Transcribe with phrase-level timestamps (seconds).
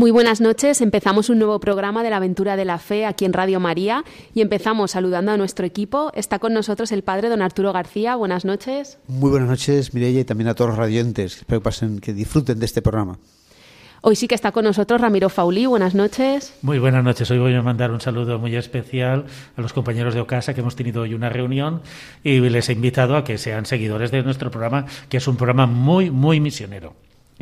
[0.00, 0.80] Muy buenas noches.
[0.80, 4.02] Empezamos un nuevo programa de la aventura de la fe aquí en Radio María
[4.32, 6.10] y empezamos saludando a nuestro equipo.
[6.14, 8.16] Está con nosotros el padre don Arturo García.
[8.16, 8.96] Buenas noches.
[9.08, 11.36] Muy buenas noches, Mireia, y también a todos los radiantes.
[11.36, 13.18] Espero que pasen, que disfruten de este programa.
[14.00, 15.66] Hoy sí que está con nosotros Ramiro Faulí.
[15.66, 16.54] Buenas noches.
[16.62, 17.30] Muy buenas noches.
[17.30, 20.76] Hoy voy a mandar un saludo muy especial a los compañeros de Ocasa que hemos
[20.76, 21.82] tenido hoy una reunión
[22.24, 25.66] y les he invitado a que sean seguidores de nuestro programa, que es un programa
[25.66, 26.94] muy, muy misionero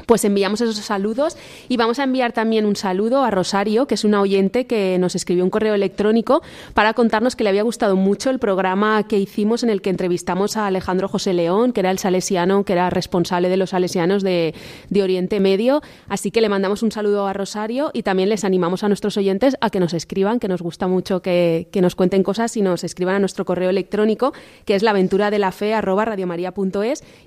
[0.07, 1.37] pues enviamos esos saludos
[1.69, 5.15] y vamos a enviar también un saludo a Rosario, que es una oyente que nos
[5.15, 6.43] escribió un correo electrónico
[6.75, 10.57] para contarnos que le había gustado mucho el programa que hicimos en el que entrevistamos
[10.57, 14.55] a Alejandro José León, que era el salesiano, que era responsable de los salesianos de,
[14.99, 15.81] Oriente Medio.
[16.09, 19.57] Así que le mandamos un saludo a Rosario y también les animamos a nuestros oyentes
[19.61, 23.15] a que nos escriban, que nos gusta mucho que, nos cuenten cosas y nos escriban
[23.15, 24.33] a nuestro correo electrónico,
[24.65, 24.93] que es la
[25.31, 25.75] de la fe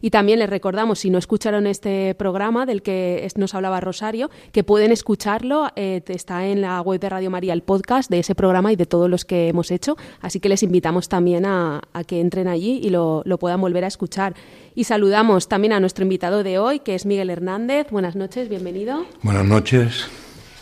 [0.01, 4.63] y también les recordamos, si no escucharon este programa, del que nos hablaba Rosario, que
[4.63, 5.69] pueden escucharlo.
[5.75, 8.85] Eh, está en la web de Radio María el podcast de ese programa y de
[8.85, 9.97] todos los que hemos hecho.
[10.19, 13.87] Así que les invitamos también a, que entren allí y lo, lo, puedan volver a
[13.87, 14.33] escuchar.
[14.75, 17.87] Y saludamos también a nuestro invitado de hoy, que es Miguel Hernández.
[17.91, 19.05] Buenas noches, bienvenido.
[19.23, 20.07] Buenas noches.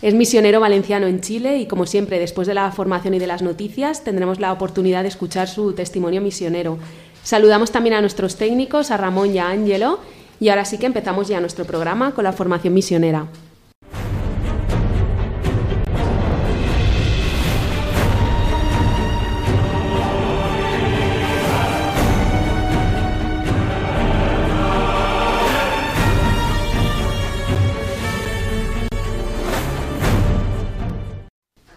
[0.01, 3.41] Es misionero valenciano en Chile y, como siempre, después de la formación y de las
[3.41, 6.79] noticias, tendremos la oportunidad de escuchar su testimonio misionero.
[7.23, 9.99] Saludamos también a nuestros técnicos, a Ramón y a Ángelo,
[10.39, 13.27] y ahora sí que empezamos ya nuestro programa con la formación misionera.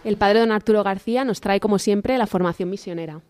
[0.05, 3.21] El padre don Arturo García nos trae, como siempre, la formación misionera.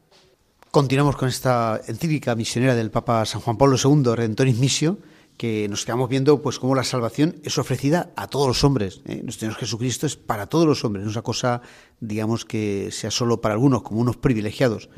[0.71, 4.97] Continuamos con esta encíclica misionera del Papa San Juan Pablo II, Redentoris Missio,
[5.43, 9.01] que nos quedamos viendo pues cómo la salvación es ofrecida a todos los hombres.
[9.07, 9.23] ¿eh?
[9.25, 11.63] Nuestro Señor Jesucristo es para todos los hombres, no es una cosa,
[11.99, 14.89] digamos, que sea solo para algunos, como unos privilegiados.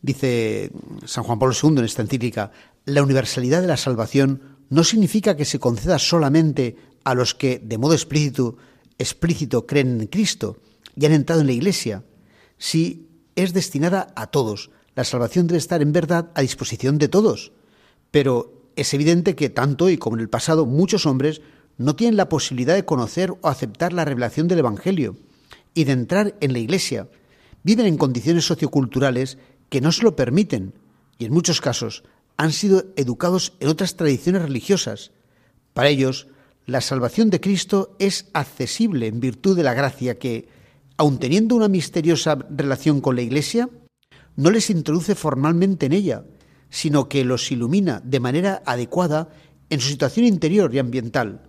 [0.00, 0.70] Dice
[1.06, 2.52] San Juan Pablo II en esta encíclica,
[2.84, 7.76] la universalidad de la salvación no significa que se conceda solamente a los que de
[7.76, 8.58] modo explícito,
[8.96, 10.58] explícito creen en Cristo
[10.94, 12.04] y han entrado en la Iglesia,
[12.58, 14.70] si es destinada a todos.
[14.94, 17.50] La salvación debe estar en verdad a disposición de todos,
[18.12, 21.42] pero es evidente que tanto y como en el pasado muchos hombres
[21.76, 25.18] no tienen la posibilidad de conocer o aceptar la revelación del Evangelio
[25.74, 27.06] y de entrar en la Iglesia.
[27.62, 29.36] Viven en condiciones socioculturales
[29.68, 30.72] que no se lo permiten
[31.18, 32.04] y en muchos casos
[32.38, 35.12] han sido educados en otras tradiciones religiosas.
[35.74, 36.28] Para ellos,
[36.64, 40.48] la salvación de Cristo es accesible en virtud de la gracia que,
[40.96, 43.68] aun teniendo una misteriosa relación con la Iglesia,
[44.36, 46.24] no les introduce formalmente en ella,
[46.70, 49.28] sino que los ilumina de manera adecuada
[49.68, 51.42] en su situación interior y ambiental.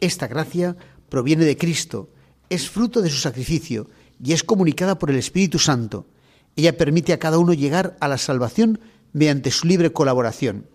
[0.00, 0.76] Esta gracia
[1.08, 2.10] proviene de Cristo,
[2.50, 3.88] es fruto de su sacrificio
[4.22, 6.06] y es comunicada por el Espíritu Santo.
[6.56, 8.80] Ella permite a cada uno llegar a la salvación
[9.12, 10.66] mediante su libre colaboración.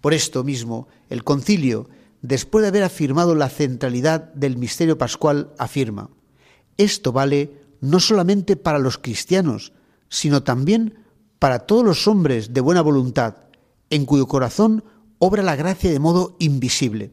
[0.00, 1.88] Por esto mismo, el concilio,
[2.22, 6.10] después de haber afirmado la centralidad del misterio pascual, afirma,
[6.76, 7.50] esto vale
[7.80, 9.72] no solamente para los cristianos,
[10.08, 10.94] sino también
[11.40, 13.48] para todos los hombres de buena voluntad,
[13.88, 14.84] en cuyo corazón
[15.18, 17.12] obra la gracia de modo invisible.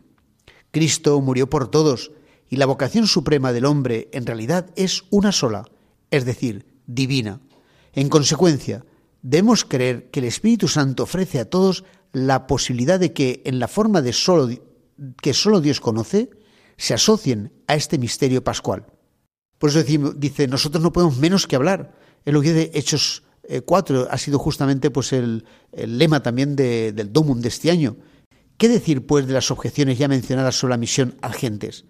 [0.70, 2.12] Cristo murió por todos,
[2.50, 5.66] y la vocación suprema del hombre en realidad es una sola,
[6.12, 7.40] es decir, divina.
[7.94, 8.86] En consecuencia,
[9.22, 13.68] debemos creer que el Espíritu Santo ofrece a todos la posibilidad de que, en la
[13.70, 14.50] forma de solo,
[15.22, 16.30] que solo Dios conoce,
[16.76, 18.86] se asocien a este misterio pascual.
[19.58, 21.96] Por eso dice, nosotros no podemos menos que hablar.
[22.26, 23.24] Es lo que dice Hechos
[23.66, 27.98] 4 eh, ha sido justamente pues el, lema también del Domum de este año.
[28.58, 31.86] ¿Qué decir pues de las objeciones ya mencionadas sobre la misión a gentes?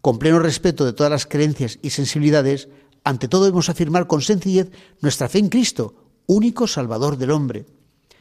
[0.00, 2.68] Con pleno respeto de todas las creencias y sensibilidades,
[3.04, 4.70] ante todo debemos afirmar con sencillez
[5.00, 5.94] nuestra fe en Cristo,
[6.26, 7.66] único Salvador del hombre.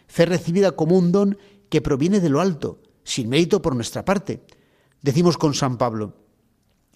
[0.07, 1.37] Fe recibida como un don
[1.69, 4.45] que proviene de lo alto, sin mérito por nuestra parte.
[5.01, 6.15] Decimos con San Pablo,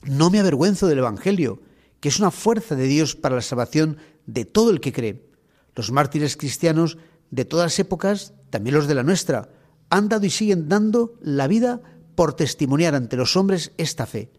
[0.03, 1.61] no me avergüenzo del Evangelio,
[1.99, 5.26] que es una fuerza de Dios para la salvación de todo el que cree
[5.77, 6.97] los mártires cristianos
[7.29, 9.49] de todas épocas, también los de la nuestra,
[9.89, 11.81] han dado y siguen dando la vida
[12.15, 14.31] por testimoniar ante los hombres esta fe,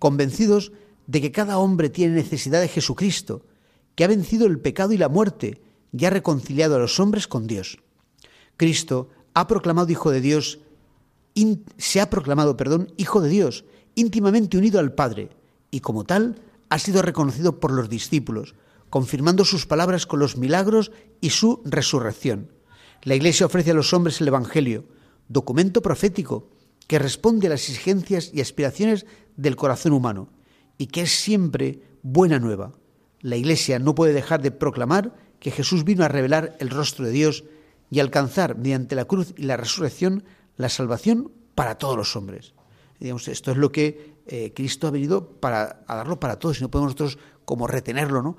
[0.00, 0.72] convencidos
[1.06, 3.46] de que cada hombre tiene necesidad de Jesucristo,
[3.94, 5.62] que ha vencido el pecado y la muerte
[5.96, 7.78] y ha reconciliado a los hombres con Dios.
[8.56, 10.58] Cristo ha proclamado hijo de Dios,
[11.78, 13.64] se ha proclamado, perdón, hijo de Dios,
[13.94, 15.30] íntimamente unido al Padre,
[15.70, 18.54] y como tal ha sido reconocido por los discípulos,
[18.90, 22.52] confirmando sus palabras con los milagros y su resurrección.
[23.02, 24.84] La Iglesia ofrece a los hombres el Evangelio,
[25.28, 26.50] documento profético
[26.86, 29.06] que responde a las exigencias y aspiraciones
[29.36, 30.28] del corazón humano
[30.76, 32.72] y que es siempre buena nueva.
[33.20, 37.12] La Iglesia no puede dejar de proclamar que Jesús vino a revelar el rostro de
[37.12, 37.44] Dios
[37.90, 40.24] y alcanzar mediante la cruz y la resurrección
[40.56, 42.54] la salvación para todos los hombres.
[42.98, 46.62] Digamos, esto es lo que eh, Cristo ha venido para a darlo para todos y
[46.62, 48.36] no podemos nosotros como retenerlo, ¿no?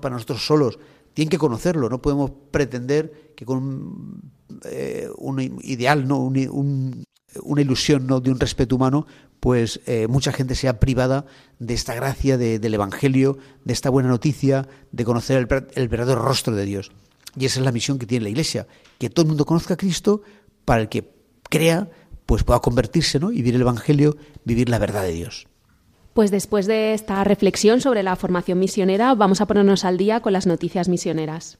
[0.00, 0.78] Para nosotros solos.
[1.12, 4.20] Tienen que conocerlo, no podemos pretender que con
[4.64, 6.18] eh, un ideal, ¿no?
[6.18, 8.20] una ilusión ¿no?
[8.20, 9.06] de un respeto humano,
[9.40, 11.26] pues eh, mucha gente sea privada
[11.58, 16.54] de esta gracia del Evangelio, de esta buena noticia, de conocer el, el, verdadero rostro
[16.54, 16.90] de Dios.
[17.36, 18.66] Y esa es la misión que tiene la Iglesia,
[18.98, 20.22] que todo el mundo conozca a Cristo
[20.64, 21.12] para el que
[21.50, 21.90] crea,
[22.26, 23.30] pues pueda convertirse ¿no?
[23.30, 25.46] y vivir el Evangelio, vivir la verdad de Dios.
[26.14, 30.32] Pues después de esta reflexión sobre la formación misionera, vamos a ponernos al día con
[30.32, 31.58] las noticias misioneras.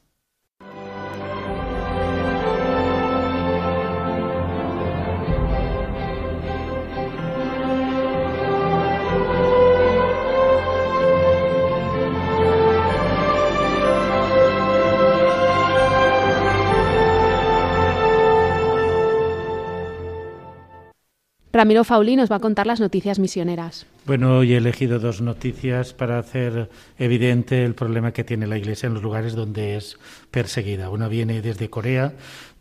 [21.55, 23.85] Ramiro Fauli nos va a contar las noticias misioneras.
[24.05, 26.69] Bueno, hoy he elegido dos noticias para hacer
[26.99, 29.97] evidente el problema que tiene la Iglesia en los lugares donde es
[30.31, 30.89] perseguida.
[30.89, 32.11] Una viene desde Corea,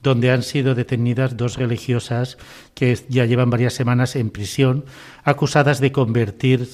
[0.01, 2.39] donde han sido detenidas dos religiosas
[2.75, 4.85] que ya llevan varias semanas en prisión,
[5.25, 6.69] acusadas de convertir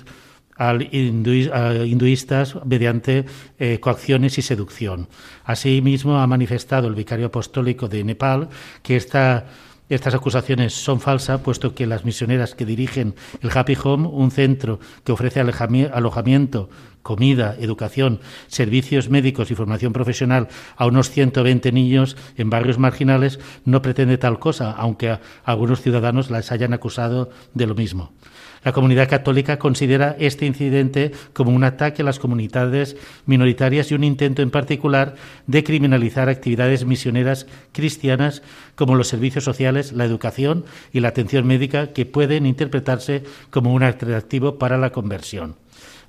[0.59, 3.25] a hinduistas mediante
[3.59, 5.09] eh, coacciones y seducción.
[5.43, 8.51] Asimismo, ha manifestado el vicario apostólico de Nepal
[8.83, 9.47] que esta
[9.91, 14.81] estas acusaciones son falsas, puesto que las misioneras que dirigen el Happy Home, un centro
[15.05, 16.71] que ofrece alojamiento,
[17.03, 23.83] comida, educación, servicios médicos y formación profesional a unos 120 niños en barrios marginales, no
[23.83, 28.13] pretende tal cosa, aunque algunos ciudadanos las hayan acusado de lo mismo.
[28.63, 34.05] La comunidad católica considera este incidente como un ataque a las comunidades minoritarias y un
[34.05, 35.15] intento en particular
[35.47, 38.43] de criminalizar actividades misioneras cristianas
[38.75, 43.83] como los servicios sociales, la educación y la atención médica que pueden interpretarse como un
[43.83, 45.57] atractivo para la conversión.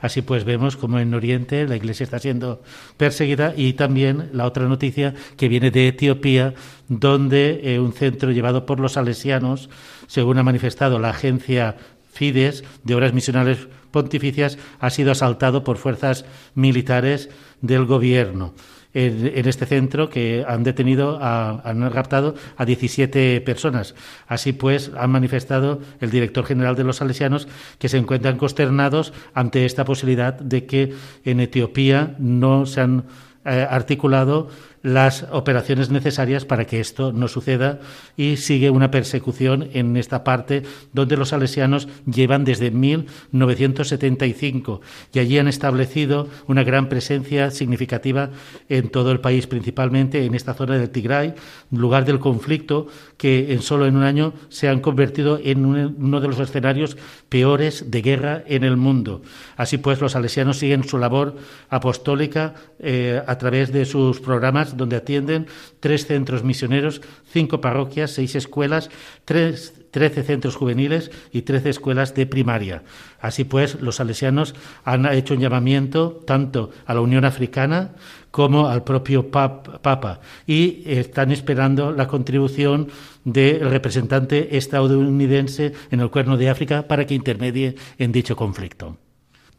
[0.01, 2.62] Así pues vemos como en Oriente la Iglesia está siendo
[2.98, 6.56] perseguida y también la otra noticia que viene de Etiopía,
[6.88, 9.69] donde eh, un centro llevado por los salesianos,
[10.07, 11.77] según ha manifestado la agencia
[12.12, 16.25] Fides de Obras Misionales Pontificias ha sido asaltado por fuerzas
[16.56, 17.30] militares
[17.62, 18.53] del gobierno.
[18.94, 23.96] En, este centro que han detenido, han raptado a 17 personas.
[24.27, 27.48] Así pues, han manifestado el director general de los salesianos
[27.80, 33.06] que se encuentran consternados ante esta posibilidad de que en Etiopía no se han
[33.46, 34.50] eh, articulado
[34.84, 37.80] las operaciones necesarias para que esto no suceda
[38.18, 40.62] y sigue una persecución en esta parte
[40.94, 44.82] donde los salesianos llevan desde 1975
[45.14, 48.30] y allí han establecido una gran presencia significativa
[48.70, 51.34] en todo el país, principalmente en esta zona del Tigray,
[51.72, 56.28] lugar del conflicto que en solo en un año se han convertido en uno de
[56.28, 56.98] los escenarios
[57.30, 59.22] peores de guerra en el mundo.
[59.58, 61.36] Así pues, los salesianos siguen su labor
[61.70, 65.48] apostólica eh, a través de sus programas donde atienden
[65.80, 67.01] tres centros misioneros,
[67.32, 68.90] cinco parroquias, seis escuelas,
[69.25, 72.84] trece centros juveniles y trece escuelas de primaria.
[73.20, 77.92] Así pues, los salesianos han hecho un llamamiento tanto a la Unión Africana
[78.32, 82.88] como al propio Papa y están esperando la contribución
[83.25, 88.98] del representante estadounidense en el Cuerno de África para que intermedie en dicho conflicto.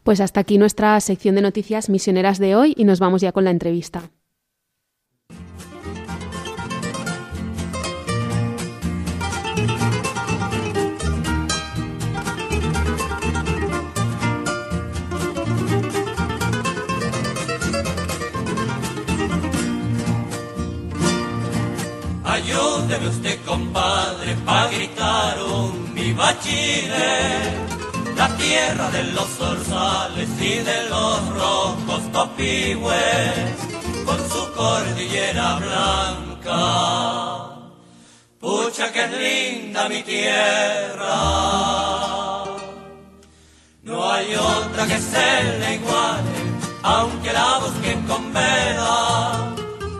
[0.03, 3.45] Pues hasta aquí nuestra sección de noticias misioneras de hoy y nos vamos ya con
[3.45, 4.11] la entrevista.
[22.83, 27.39] Ayúdeme usted, compadre, pa' gritar un viva Chile,
[28.17, 33.55] la tierra de los zorzales y de los rojos topigües,
[34.05, 36.59] con su cordillera blanca.
[38.41, 41.15] Pucha que es linda mi tierra,
[43.83, 46.35] no hay otra que se le iguale,
[46.83, 49.55] aunque la busquen con vela,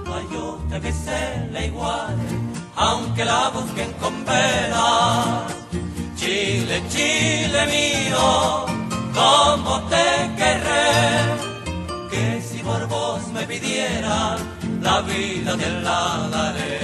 [0.06, 2.23] no hay otra que se le iguale
[2.76, 5.46] aunque la busquen con vela.
[6.16, 8.66] Chile, Chile mío,
[9.14, 10.90] como te querré,
[12.10, 14.38] que si por vos me pidiera
[14.82, 16.80] la vida te la daré.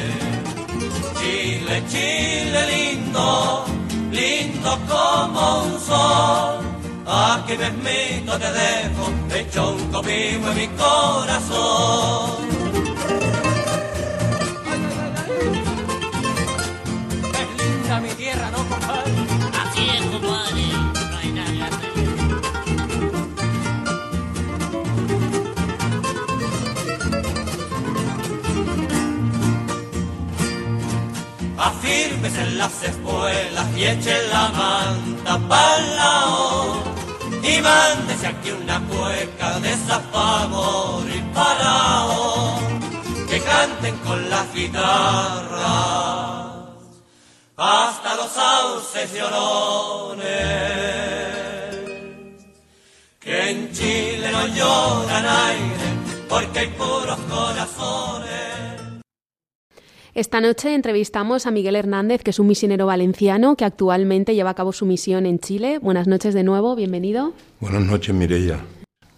[1.20, 3.66] Chile, Chile lindo,
[4.12, 6.60] lindo como un sol,
[7.08, 12.59] aquí mismito te dejo, hecho un en mi corazón.
[18.02, 19.12] Mi tierra, ¿no, compadre?
[19.62, 20.68] Así es, compadre.
[21.12, 21.70] No hay nada
[31.58, 36.84] Afírmese en las espuelas y eche la manta pa'l lado.
[37.44, 39.76] Y mándese aquí una cueca de
[40.12, 42.60] favor y parao.
[43.30, 46.39] Que canten con las guitarras
[47.60, 50.30] hasta los sauces llorones,
[53.20, 58.30] que en Chile no lloran aire, porque hay puros corazones.
[60.16, 64.56] Esta noche entrevistamos a Miguel Hernández, que es un misionero valenciano que actualmente lleva a
[64.56, 65.80] cabo su misión en Chile.
[65.80, 67.34] Buenas noches de nuevo, bienvenido.
[67.60, 68.60] Buenas noches, Mireia.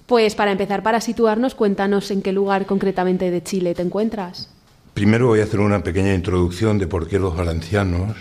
[0.08, 4.50] Pues para empezar, para situarnos, cuéntanos en qué lugar concretamente de Chile te encuentras.
[4.94, 8.18] Primero voy a hacer una pequeña introducción de por qué los valencianos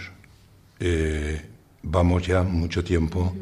[0.78, 1.44] eh,
[1.82, 3.34] vamos ya mucho tiempo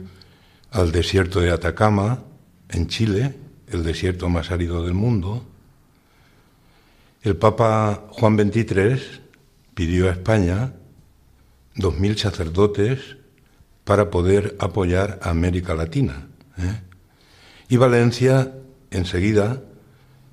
[0.70, 2.25] al desierto de Atacama,
[2.70, 3.35] en Chile,
[3.68, 5.44] el desierto más árido del mundo.
[7.23, 9.20] El Papa Juan XXIII
[9.75, 10.73] pidió a España
[11.76, 13.18] dos mil sacerdotes
[13.85, 16.28] para poder apoyar a América Latina.
[16.56, 16.80] ¿eh?
[17.68, 18.54] Y Valencia
[18.90, 19.62] enseguida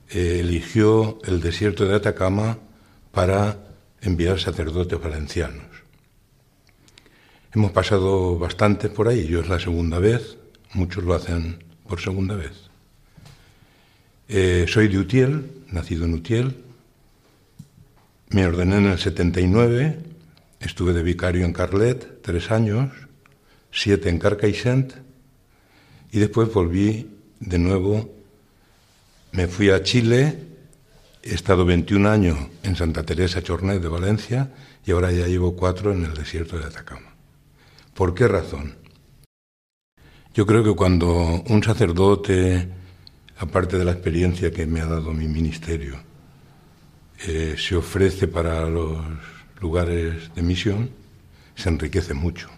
[0.10, 2.60] eh, eligió el desierto de Atacama
[3.16, 3.58] para
[4.02, 5.66] enviar sacerdotes valencianos.
[7.54, 10.38] Hemos pasado bastante por ahí, yo es la segunda vez,
[10.74, 12.52] muchos lo hacen por segunda vez.
[14.28, 16.58] Eh, soy de Utiel, nacido en Utiel,
[18.32, 19.98] me ordené en el 79,
[20.60, 22.92] estuve de vicario en Carlet tres años,
[23.72, 24.94] siete en Carcaixent
[26.12, 28.14] y después volví de nuevo,
[29.32, 30.55] me fui a Chile,
[31.26, 34.52] he estado 21 años en Santa Teresa Chornet de Valencia
[34.86, 37.16] y ahora ya llevo cuatro en el desierto de Atacama.
[37.96, 38.76] ¿Por qué razón?
[40.36, 42.68] Yo creo que cuando un sacerdote,
[43.40, 45.96] aparte de la experiencia que me ha dado mi ministerio,
[47.26, 49.00] eh, se ofrece para los
[49.60, 50.92] lugares de misión,
[51.56, 52.50] se enriquece mucho.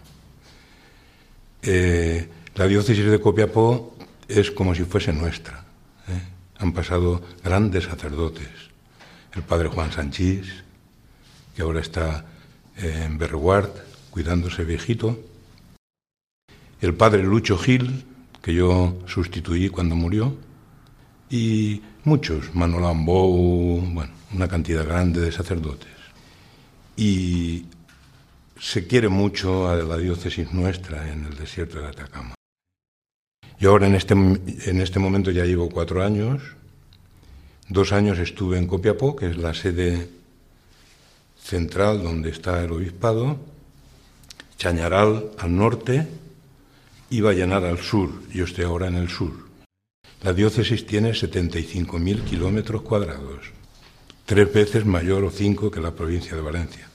[1.62, 3.96] Eh, la diócesis de Copiapó
[4.28, 5.67] es como si fuese nuestra.
[6.58, 8.48] Han pasado grandes sacerdotes.
[9.34, 10.64] El padre Juan Sanchís,
[11.54, 12.24] que ahora está
[12.76, 13.70] en Berguard,
[14.10, 15.18] cuidándose viejito,
[16.80, 18.04] el padre Lucho Gil,
[18.42, 20.36] que yo sustituí cuando murió,
[21.30, 25.92] y muchos, Manuel Ambou, bueno, una cantidad grande de sacerdotes.
[26.96, 27.66] Y
[28.58, 32.37] se quiere mucho a la diócesis nuestra en el desierto de Atacama.
[33.58, 36.42] Yo ahora en este, en este momento ya llevo cuatro años.
[37.68, 40.08] Dos años estuve en Copiapó, que es la sede
[41.42, 43.38] central donde está el obispado,
[44.58, 46.06] Chañaral al norte
[47.10, 48.10] y Vallenar al sur.
[48.32, 49.32] Yo estoy ahora en el sur.
[50.22, 53.52] La diócesis tiene 75.000 kilómetros cuadrados,
[54.26, 56.88] tres veces mayor o cinco que la provincia de Valencia.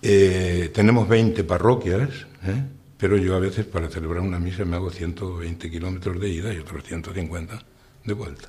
[0.00, 2.08] Eh, tenemos 20 parroquias,
[2.44, 2.62] ¿eh?
[3.02, 6.58] Pero yo a veces para celebrar una misa me hago 120 kilómetros de ida y
[6.58, 7.60] otros 150
[8.04, 8.48] de vuelta.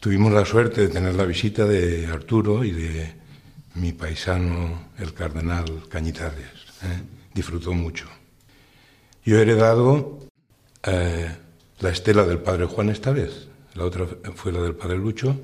[0.00, 3.14] Tuvimos la suerte de tener la visita de Arturo y de
[3.76, 6.50] mi paisano, el cardenal Cañitares.
[6.82, 7.02] ¿eh?
[7.32, 8.08] Disfrutó mucho.
[9.24, 10.26] Yo he heredado
[10.82, 11.30] eh,
[11.78, 15.40] la estela del padre Juan esta vez, la otra fue la del padre Lucho.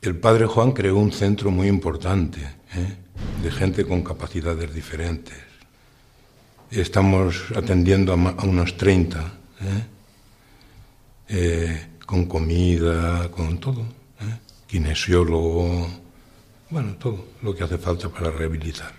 [0.00, 2.40] El padre Juan creó un centro muy importante
[2.72, 2.96] ¿eh?
[3.42, 5.49] de gente con capacidades diferentes.
[6.70, 9.32] Estamos atendiendo a, unos 30,
[11.28, 11.88] ¿eh?
[12.06, 13.84] con comida, con todo,
[14.68, 15.88] kinesiólogo,
[16.70, 18.92] bueno, todo lo que hace falta para rehabilitar.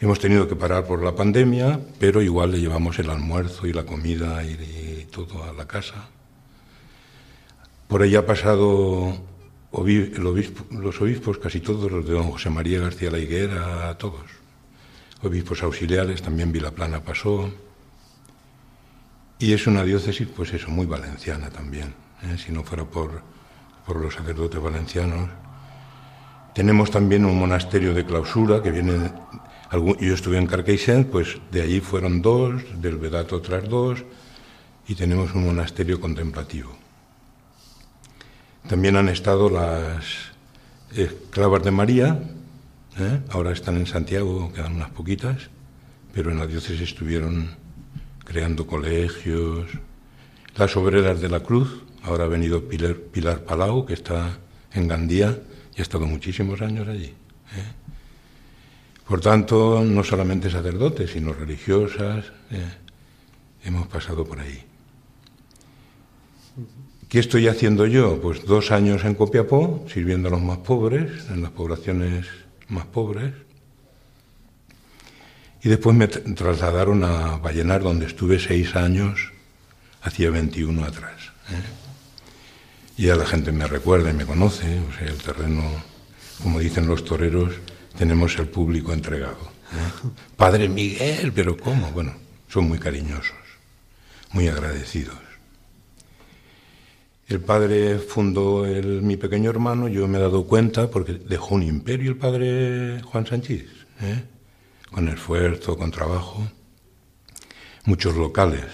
[0.00, 3.84] Hemos tenido que parar por la pandemia, pero igual le llevamos el almuerzo y la
[3.84, 6.08] comida y, todo a la casa.
[7.86, 9.18] Por ahí ha pasado
[9.70, 14.43] los obispos, casi todos los de don José María García La Higuera, todos.
[15.24, 17.50] Obispos auxiliares, también Vilaplana pasó.
[19.38, 21.94] Y es una diócesis, pues eso, muy valenciana también.
[22.22, 22.36] ¿eh?
[22.38, 23.22] Si no fuera por,
[23.86, 25.30] por los sacerdotes valencianos,
[26.54, 29.10] Tenemos también un monasterio de clausura que viene.
[29.72, 34.04] Yo estuve en Carqueixent, pues de allí fueron dos, del Vedato otras dos,
[34.86, 36.70] y tenemos un monasterio contemplativo.
[38.68, 40.30] También han estado las
[40.94, 42.22] esclavas de María,
[42.98, 43.20] ¿eh?
[43.30, 45.50] ahora están en Santiago, quedan unas poquitas,
[46.12, 47.50] pero en la diócesis estuvieron
[48.24, 49.68] creando colegios.
[50.56, 54.38] Las obreras de la cruz, ahora ha venido Pilar, Palau, que está
[54.72, 55.38] en Gandía
[55.76, 57.06] y ha estado muchísimos años allí.
[57.06, 57.72] ¿eh?
[59.06, 62.64] Por tanto, no solamente sacerdotes, sino religiosas, ¿eh?
[63.64, 64.62] hemos pasado por ahí.
[67.08, 68.20] ¿Qué estoy haciendo yo?
[68.20, 72.26] Pues dos años en Copiapó, sirviendo a los más pobres, en las poblaciones
[72.68, 73.32] más pobres.
[75.62, 79.32] Y después me tra- trasladaron a Vallenar, donde estuve seis años,
[80.02, 81.20] hacía 21 atrás.
[81.50, 81.62] ¿eh?
[82.98, 85.62] Y ya la gente me recuerda y me conoce, o sea, el terreno,
[86.42, 87.54] como dicen los toreros,
[87.96, 89.38] tenemos el público entregado.
[89.72, 90.08] ¿eh?
[90.36, 91.90] Padre Miguel, pero ¿cómo?
[91.92, 92.14] Bueno,
[92.48, 93.32] son muy cariñosos,
[94.32, 95.16] muy agradecidos.
[97.34, 101.64] El padre fundó el, mi pequeño hermano, yo me he dado cuenta porque dejó un
[101.64, 103.64] imperio el padre Juan Sanchís,
[104.02, 104.22] ¿eh?
[104.92, 106.48] con esfuerzo, con trabajo,
[107.86, 108.66] muchos locales,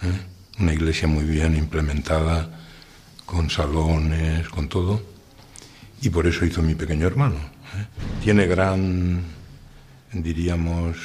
[0.00, 0.18] ¿eh?
[0.58, 2.58] una iglesia muy bien implementada,
[3.26, 5.02] con salones, con todo,
[6.00, 7.36] y por eso hizo mi pequeño hermano.
[7.36, 7.86] ¿eh?
[8.24, 9.24] Tiene gran,
[10.10, 10.96] diríamos,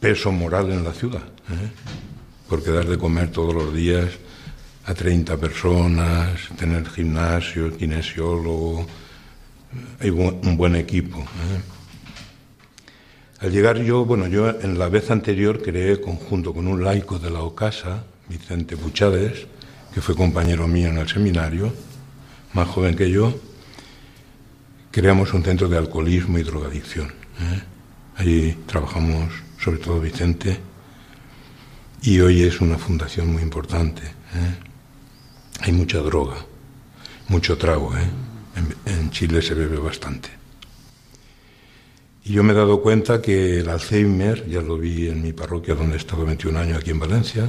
[0.00, 1.70] peso moral en la ciudad, ¿eh?
[2.48, 4.08] porque dar de comer todos los días
[4.86, 8.86] a 30 personas, tener gimnasio, kinesiólogo,
[10.00, 11.20] hay un buen equipo.
[11.20, 11.60] ¿eh?
[13.40, 17.30] Al llegar yo, bueno, yo en la vez anterior creé conjunto con un laico de
[17.30, 19.46] la Ocasa, Vicente Puchades,
[19.92, 21.72] que fue compañero mío en el seminario,
[22.52, 23.34] más joven que yo,
[24.90, 27.08] creamos un centro de alcoholismo y drogadicción.
[27.08, 27.62] ¿eh?
[28.16, 30.58] Allí trabajamos, sobre todo Vicente,
[32.02, 34.02] y hoy es una fundación muy importante.
[34.02, 34.73] ¿eh?
[35.60, 36.36] Hay mucha droga,
[37.28, 37.96] mucho trago.
[37.96, 38.08] ¿eh?
[38.86, 40.28] En, Chile se bebe bastante.
[42.24, 45.74] Y yo me he dado cuenta que el Alzheimer, ya lo vi en mi parroquia
[45.74, 47.48] donde he estado 21 años aquí en Valencia,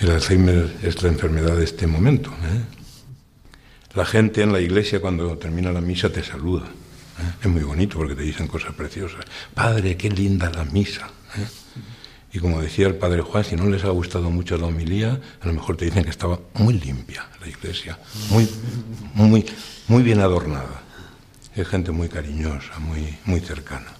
[0.00, 2.30] el Alzheimer es la enfermedad de este momento.
[2.30, 2.80] ¿eh?
[3.94, 6.66] La gente en la iglesia cuando termina la misa te saluda.
[6.66, 7.32] ¿eh?
[7.42, 9.24] Es muy bonito porque te dicen cosas preciosas.
[9.54, 11.10] Padre, qué linda la misa.
[11.36, 11.46] ¿eh?
[12.32, 15.46] Y como decía el padre Juan, si no les ha gustado mucho la homilía, a
[15.46, 17.98] lo mejor te dicen que estaba muy limpia la iglesia,
[18.30, 18.48] muy,
[19.14, 19.44] muy,
[19.88, 20.82] muy bien adornada.
[21.56, 23.92] Es gente muy cariñosa, muy, muy cercana.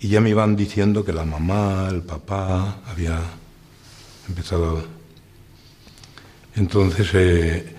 [0.00, 3.20] Y ya me iban diciendo que la mamá, el papá, había
[4.28, 4.84] empezado.
[6.54, 7.74] Entonces, eh,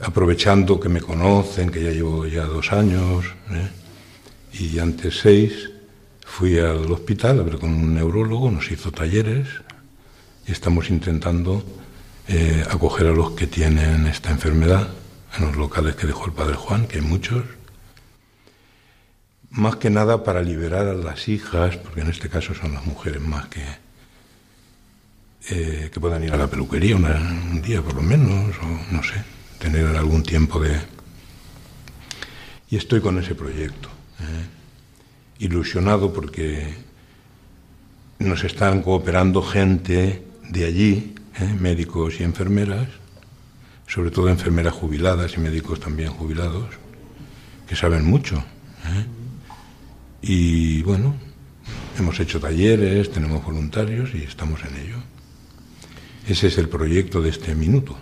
[0.00, 3.68] aprovechando que me conocen, que ya llevo ya dos años, ¿eh?
[4.54, 5.71] y antes seis,
[6.32, 9.48] fui al hospital a ver con un neurólogo, nos hizo talleres
[10.46, 11.62] y estamos intentando
[12.26, 14.88] eh, acoger a los que tienen esta enfermedad
[15.36, 17.44] en los locales que dejó el padre Juan, que hay muchos.
[19.50, 23.20] Más que nada para liberar a las hijas, porque en este caso son las mujeres
[23.20, 23.64] más que,
[25.50, 29.22] eh, que puedan ir a la peluquería un día por lo menos, o no sé,
[29.58, 30.80] tener algún tiempo de...
[32.70, 34.61] Y estoy con ese proyecto, ¿eh?
[35.38, 36.74] Ilusionado porque
[38.18, 41.56] nos están cooperando gente de allí, ¿eh?
[41.58, 42.88] médicos y enfermeras,
[43.86, 46.68] sobre todo enfermeras jubiladas y médicos también jubilados,
[47.66, 48.36] que saben mucho.
[48.36, 49.06] ¿eh?
[50.22, 51.16] Y bueno,
[51.98, 54.96] hemos hecho talleres, tenemos voluntarios y estamos en ello.
[56.28, 57.96] Ese es el proyecto de este minuto.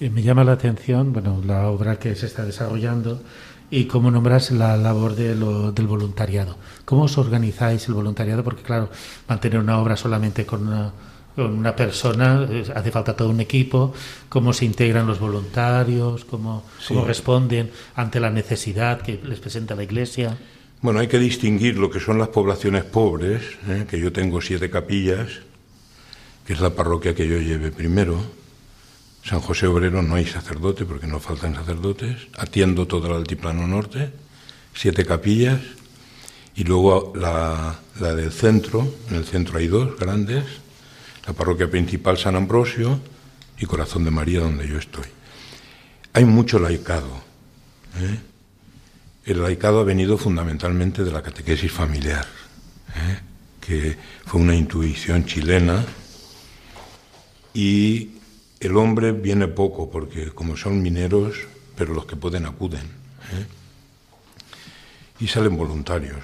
[0.00, 3.22] Y me llama la atención, bueno, la obra que se está desarrollando
[3.70, 6.56] y cómo nombras la labor de lo- del voluntariado.
[6.84, 8.44] ¿Cómo os organizáis el voluntariado?
[8.44, 8.88] Porque claro,
[9.28, 10.92] mantener una obra solamente con una,
[11.34, 13.92] con una persona hace falta todo un equipo.
[14.28, 16.24] ¿Cómo se integran los voluntarios?
[16.24, 20.36] ¿Cómo, cómo responden ante la necesidad que les presenta la Iglesia?
[20.82, 23.86] Bueno, hay que distinguir lo que son las poblaciones pobres, ¿eh?
[23.90, 25.40] que yo tengo siete capillas,
[26.46, 28.20] que es la parroquia que yo llevé primero.
[29.26, 32.28] San José Obrero no hay sacerdote porque no faltan sacerdotes.
[32.38, 34.12] Atiendo todo el altiplano norte,
[34.72, 35.60] siete capillas.
[36.54, 40.44] Y luego la, la del centro, en el centro hay dos grandes,
[41.26, 43.00] la parroquia principal San Ambrosio
[43.58, 45.06] y Corazón de María donde yo estoy.
[46.12, 47.10] Hay mucho laicado.
[47.98, 48.18] ¿eh?
[49.26, 52.26] El laicado ha venido fundamentalmente de la catequesis familiar,
[52.94, 53.20] ¿eh?
[53.60, 55.84] que fue una intuición chilena,
[57.52, 58.15] y
[58.60, 61.36] el hombre viene poco, porque como son mineros,
[61.76, 62.82] pero los que pueden acuden.
[62.82, 63.46] ¿eh?
[65.20, 66.22] Y salen voluntarios.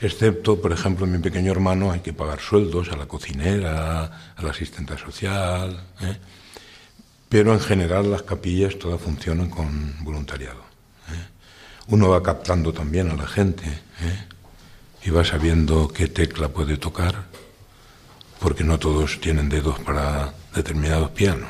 [0.00, 4.50] Excepto, por ejemplo, mi pequeño hermano hay que pagar sueldos a la cocinera, a la
[4.50, 5.82] asistente social.
[6.02, 6.16] ¿eh?
[7.28, 10.60] Pero en general las capillas todas funcionan con voluntariado.
[11.08, 11.28] ¿eh?
[11.88, 13.64] Uno va captando también a la gente
[15.04, 17.24] y va sabiendo qué tecla puede tocar,
[18.44, 21.48] porque no todos tienen dedos para determinados pianos.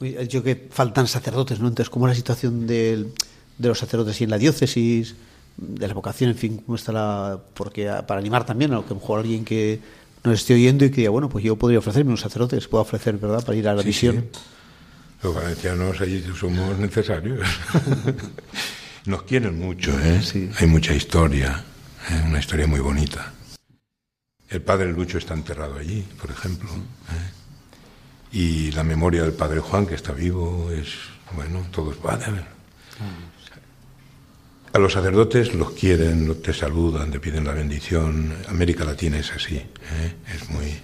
[0.00, 1.68] Dicho que faltan sacerdotes, ¿no?
[1.68, 3.12] Entonces, ¿cómo es la situación del-
[3.58, 5.14] de los sacerdotes y en la diócesis,
[5.58, 7.38] de la vocación, en fin, cómo está la...
[7.52, 9.78] Porque para animar también a lo que mejor alguien que
[10.24, 13.18] nos esté oyendo y que diga, bueno, pues yo podría ofrecerme unos sacerdotes, puedo ofrecer,
[13.18, 14.24] ¿verdad?, para ir a la Sí, misión.
[14.32, 14.38] sí.
[15.22, 17.46] Los valencianos allí somos necesarios.
[19.04, 20.22] Nos quieren mucho, ¿eh?
[20.22, 20.48] Sí.
[20.58, 21.62] Hay mucha historia,
[22.10, 22.22] ¿eh?
[22.26, 23.34] una historia muy bonita.
[24.48, 26.70] El padre Lucho está enterrado allí, por ejemplo.
[26.70, 27.30] ¿eh?
[28.32, 30.88] Y la memoria del padre Juan, que está vivo, es,
[31.34, 32.58] bueno, todos van a ver.
[34.72, 38.34] A los sacerdotes los quieren, te saludan, te piden la bendición.
[38.48, 40.14] América Latina es así, ¿eh?
[40.34, 40.78] es muy,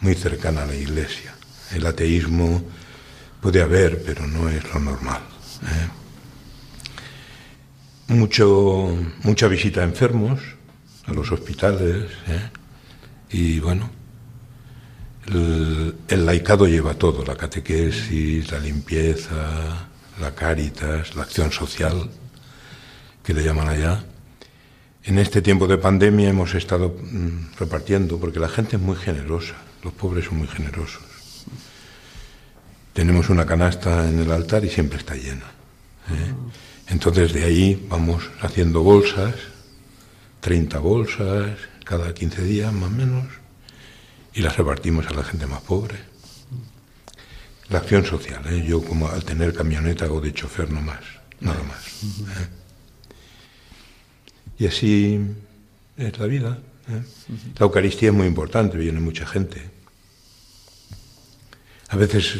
[0.00, 1.34] muy cercana a la iglesia.
[1.72, 2.62] El ateísmo
[3.40, 5.22] puede haber, pero no es lo normal.
[5.62, 5.88] ¿eh?
[8.14, 10.40] Mucho, mucha visita a enfermos,
[11.06, 12.50] a los hospitales, ¿eh?
[13.30, 13.90] Y bueno,
[15.26, 19.88] el, laicado lleva todo, la catequesis, la limpieza,
[20.20, 22.08] la caritas, la acción social,
[23.22, 24.04] que le llaman allá.
[25.04, 29.54] En este tiempo de pandemia hemos estado mm, repartiendo, porque la gente es muy generosa,
[29.82, 31.02] los pobres son muy generosos.
[32.92, 35.46] Tenemos una canasta en el altar y siempre está llena.
[36.10, 36.32] ¿eh?
[36.88, 39.34] Entonces de ahí vamos haciendo bolsas,
[40.40, 41.58] 30 bolsas
[41.88, 43.24] cada 15 días más o menos,
[44.34, 45.96] y las repartimos a la gente más pobre.
[47.70, 48.62] La acción social, ¿eh?
[48.66, 51.00] yo como al tener camioneta hago de chofer no más,
[51.40, 51.86] nada más.
[52.04, 52.48] ¿eh?
[54.58, 55.18] Y así
[55.96, 56.58] es la vida.
[56.90, 57.02] ¿eh?
[57.58, 59.70] La Eucaristía es muy importante, viene mucha gente.
[61.88, 62.34] A veces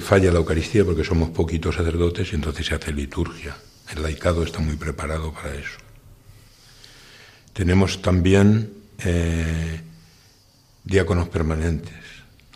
[0.00, 3.54] falla la Eucaristía porque somos poquitos sacerdotes y entonces se hace liturgia.
[3.94, 5.78] El laicado está muy preparado para eso.
[7.52, 9.80] Tenemos también eh,
[10.84, 11.94] diáconos permanentes,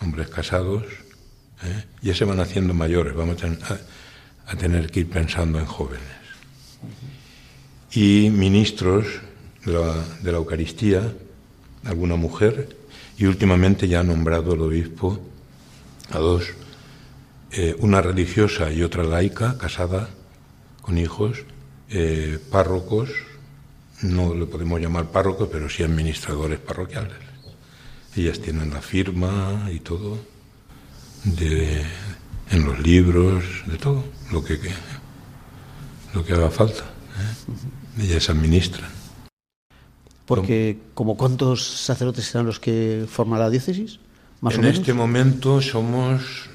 [0.03, 0.85] hombres casados,
[1.65, 1.85] ¿eh?
[2.03, 5.67] ya se van haciendo mayores, vamos a, ten- a- a tener que ir pensando en
[5.67, 6.03] jóvenes.
[7.93, 9.07] Y ministros
[9.65, 9.73] de
[10.33, 11.13] la, Eucaristía,
[11.85, 12.77] alguna mujer,
[13.17, 15.19] y últimamente ya ha nombrado el obispo
[16.11, 16.45] a dos,
[17.53, 20.09] eh, una religiosa y otra laica, casada,
[20.83, 21.39] con hijos,
[22.51, 23.11] párrocos,
[24.03, 27.17] no le podemos llamar párrocos, pero sí administradores parroquiales.
[28.17, 30.19] Ellas tienen la firma y todo,
[31.25, 31.83] de,
[32.51, 34.73] en los libros, de todo, lo que, que-
[36.15, 36.85] lo que haga falta.
[37.99, 38.03] ¿eh?
[38.05, 38.91] Ellas administran.
[40.25, 43.99] Porque, como cuántos sacerdotes serán los que forman la diócesis,
[44.41, 44.79] más en o menos.
[44.79, 46.51] este momento somos,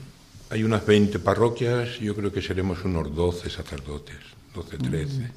[0.50, 4.18] hay unas 20 parroquias, yo creo que seremos unos 12 sacerdotes,
[4.54, 5.32] 12, 13.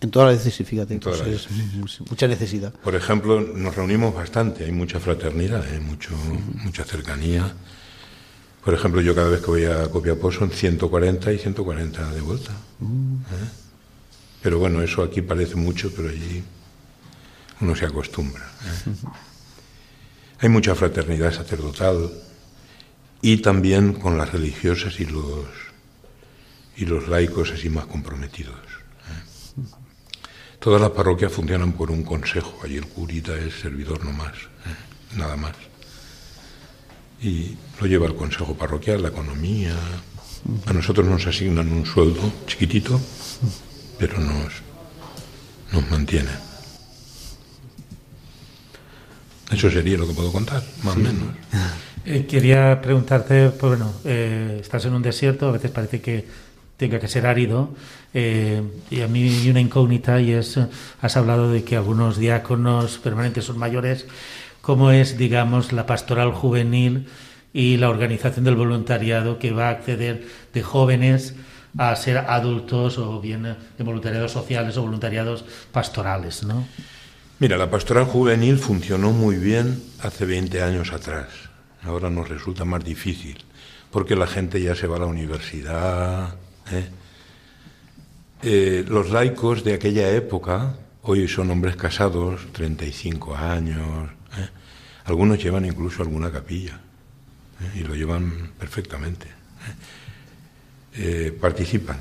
[0.00, 1.48] En toda la diócesis, fíjate, pues es
[2.10, 2.72] mucha necesidad.
[2.72, 5.80] Por ejemplo, nos reunimos bastante, hay mucha fraternidad, ¿eh?
[5.80, 6.14] mucho,
[6.64, 7.54] mucha cercanía.
[8.62, 12.52] Por ejemplo, yo cada vez que voy a Copiapó son 140 y 140 de vuelta.
[12.52, 13.48] ¿eh?
[14.42, 16.42] Pero bueno, eso aquí parece mucho, pero allí
[17.60, 18.44] uno se acostumbra.
[18.44, 18.90] ¿eh?
[20.40, 22.10] Hay mucha fraternidad sacerdotal
[23.22, 25.46] y también con las religiosas y los,
[26.76, 28.85] y los laicos así más comprometidos.
[30.58, 35.16] Todas las parroquias funcionan por un consejo, allí el curita es servidor nomás, ¿eh?
[35.16, 35.54] nada más.
[37.22, 39.74] Y lo lleva el consejo parroquial, la economía.
[40.66, 43.00] A nosotros nos asignan un sueldo chiquitito,
[43.98, 44.52] pero nos,
[45.72, 46.46] nos mantienen.
[49.50, 51.28] Eso sería lo que puedo contar, más o menos.
[52.04, 56.24] Eh, quería preguntarte, pues bueno, eh, estás en un desierto, a veces parece que
[56.76, 57.74] tenga que ser árido,
[58.14, 60.58] eh, y a mí hay una incógnita y es,
[61.00, 64.06] has hablado de que algunos diáconos permanentes son mayores,
[64.60, 67.06] ¿cómo es, digamos, la pastoral juvenil
[67.52, 71.34] y la organización del voluntariado que va a acceder de jóvenes
[71.78, 76.66] a ser adultos o bien de voluntariados sociales o voluntariados pastorales, ¿no?
[77.38, 81.28] Mira, la pastoral juvenil funcionó muy bien hace 20 años atrás.
[81.82, 83.44] Ahora nos resulta más difícil,
[83.90, 86.34] porque la gente ya se va a la universidad.
[86.72, 86.88] ¿Eh?
[88.42, 94.10] Eh, los laicos de aquella época, hoy son hombres casados, 35 años.
[94.36, 94.48] ¿eh?
[95.04, 96.80] Algunos llevan incluso alguna capilla,
[97.74, 99.28] y lo llevan perfectamente.
[101.40, 101.98] participan.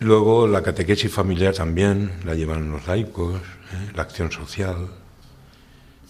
[0.00, 3.40] Luego la catequesis familiar también la llevan los laicos,
[3.94, 4.88] la acción social.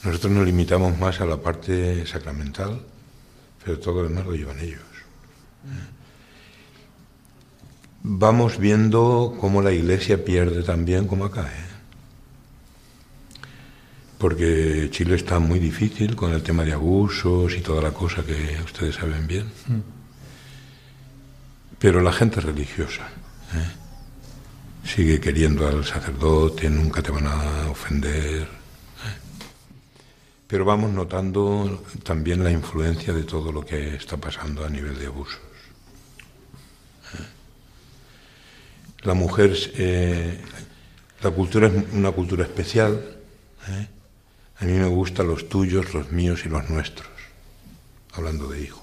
[0.03, 2.81] Nosotros nos limitamos más a la parte sacramental,
[3.65, 4.94] pero todo lo demás lo llevan ellos.
[8.07, 11.47] Vamos viendo cómo la Iglesia pierde también, como acá.
[11.47, 11.65] ¿eh?
[14.19, 18.59] Porque Chile está muy difícil con el tema de abusos y toda la cosa que
[18.63, 19.51] ustedes saben bien.
[21.79, 23.05] Pero la gente religiosa.
[23.55, 24.87] ¿eh?
[24.87, 28.43] Sigue queriendo al sacerdote, nunca te van a ofender.
[28.43, 28.47] ¿eh?
[30.47, 35.07] Pero vamos notando también la influencia de todo lo que está pasando a nivel de
[35.07, 35.54] abusos.
[39.05, 40.39] La mujer, eh,
[41.23, 43.17] la cultura es una cultura especial.
[43.69, 43.87] ¿eh?
[44.61, 47.09] A mí me gustan los tuyos, los míos y los nuestros,
[48.13, 48.83] hablando de hijos.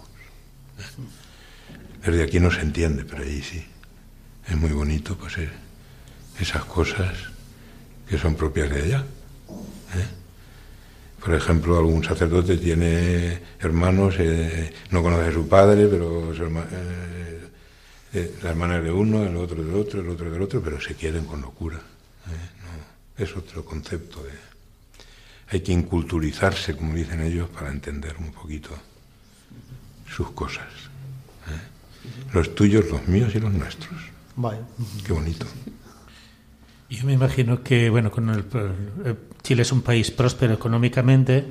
[0.80, 2.06] ¿eh?
[2.06, 3.66] Desde aquí no se entiende, pero ahí sí.
[4.48, 5.36] Es muy bonito, pues
[6.40, 7.16] esas cosas
[8.08, 9.06] que son propias de allá.
[11.24, 14.16] Por ejemplo, algún sacerdote tiene hermanos,
[14.90, 17.41] no conoce a su padre, pero su herma- eh,
[18.14, 20.96] eh, la hermana de uno, el otro del otro, el otro del otro, pero se
[20.96, 21.78] quieren con locura.
[21.78, 22.50] ¿eh?
[23.18, 24.32] No, es otro concepto de...
[25.50, 28.70] Hay que inculturizarse, como dicen ellos, para entender un poquito
[30.10, 30.68] sus cosas.
[31.48, 32.32] ¿eh?
[32.34, 34.00] Los tuyos, los míos y los nuestros.
[34.36, 34.62] Vaya.
[35.06, 35.46] Qué bonito.
[36.90, 38.46] Yo me imagino que, bueno, con el,
[39.06, 41.46] eh, Chile es un país próspero económicamente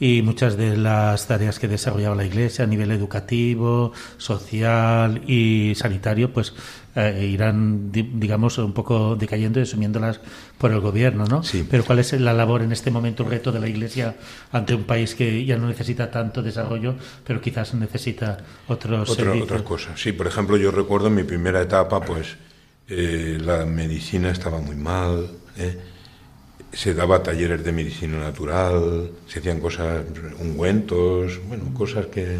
[0.00, 6.32] y muchas de las tareas que desarrollaba la Iglesia a nivel educativo, social y sanitario,
[6.32, 6.52] pues
[6.94, 10.20] eh, irán, di- digamos, un poco decayendo y asumiéndolas
[10.56, 11.42] por el gobierno, ¿no?
[11.42, 11.66] Sí.
[11.68, 14.16] Pero ¿cuál es la labor en este momento, el reto de la Iglesia
[14.52, 16.94] ante un país que ya no necesita tanto desarrollo,
[17.26, 19.44] pero quizás necesita otros Otra, servicios?
[19.44, 20.00] otras cosas.
[20.00, 22.36] Sí, por ejemplo, yo recuerdo en mi primera etapa, pues
[22.88, 25.78] eh, la medicina estaba muy mal, ¿eh?
[26.72, 30.04] Se daba talleres de medicina natural, se hacían cosas,
[30.38, 32.36] ungüentos, bueno, cosas que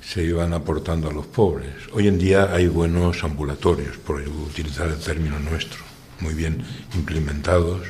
[0.00, 1.74] se iban aportando a los pobres.
[1.92, 5.82] Hoy en día hay buenos ambulatorios, por utilizar el término nuestro,
[6.20, 6.64] muy bien
[6.94, 7.86] implementados.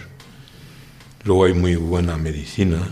[1.24, 2.88] Luego hay muy buena medicina,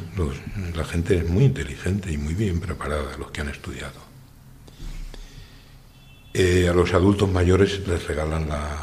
[0.74, 4.02] la gente es muy inteligente y muy bien preparada, los que han estudiado.
[6.32, 8.76] Eh, a los adultos mayores les regalan la,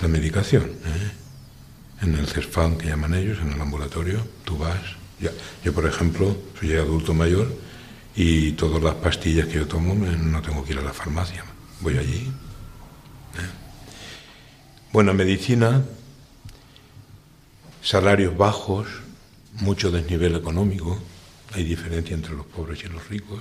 [0.00, 0.64] la medicación.
[0.64, 1.23] ¿eh?
[2.02, 4.80] En el CESFAM, que llaman ellos, en el ambulatorio, tú vas.
[5.20, 5.30] Ya,
[5.64, 7.48] yo, por ejemplo, soy adulto mayor
[8.16, 11.44] y todas las pastillas que yo tomo no tengo que ir a la farmacia.
[11.80, 12.30] Voy allí.
[13.36, 13.50] ¿eh?
[14.92, 15.84] Buena medicina,
[17.82, 18.86] salarios bajos,
[19.54, 21.00] mucho desnivel económico,
[21.52, 23.40] hay diferencia entre los pobres y los ricos.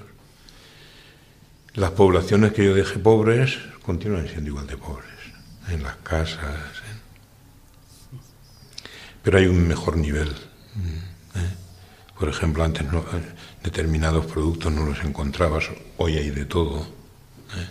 [1.73, 5.09] Las poblaciones que yo dejé pobres continúan siendo igual de pobres,
[5.69, 6.59] en las casas.
[9.23, 10.29] Pero hay un mejor nivel.
[10.29, 11.55] mm, ¿eh?
[12.19, 12.89] Por ejemplo, antes eh,
[13.63, 15.65] determinados productos no los encontrabas,
[15.97, 16.81] hoy hay de todo.
[16.81, 17.69] ¿eh?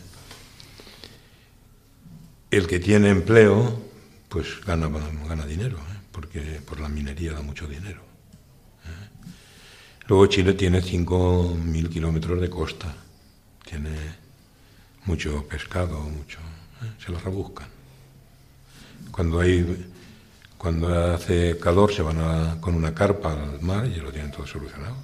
[2.50, 3.80] El que tiene empleo,
[4.28, 4.88] pues gana,
[5.28, 5.78] gana dinero,
[6.10, 8.12] porque por la minería da mucho dinero.
[10.08, 12.94] Luego Chile tiene 5.000 kilómetros de costa,
[13.64, 13.90] tiene
[15.04, 16.38] mucho pescado, mucho,
[17.02, 17.68] se lo rebuscan.
[19.10, 19.86] Cuando hay,
[20.62, 24.46] cuando hace calor se van a- con una carpa al mar y lo tienen todo
[24.46, 24.94] solucionado.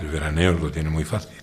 [0.00, 1.36] El veraneo lo tiene muy fácil.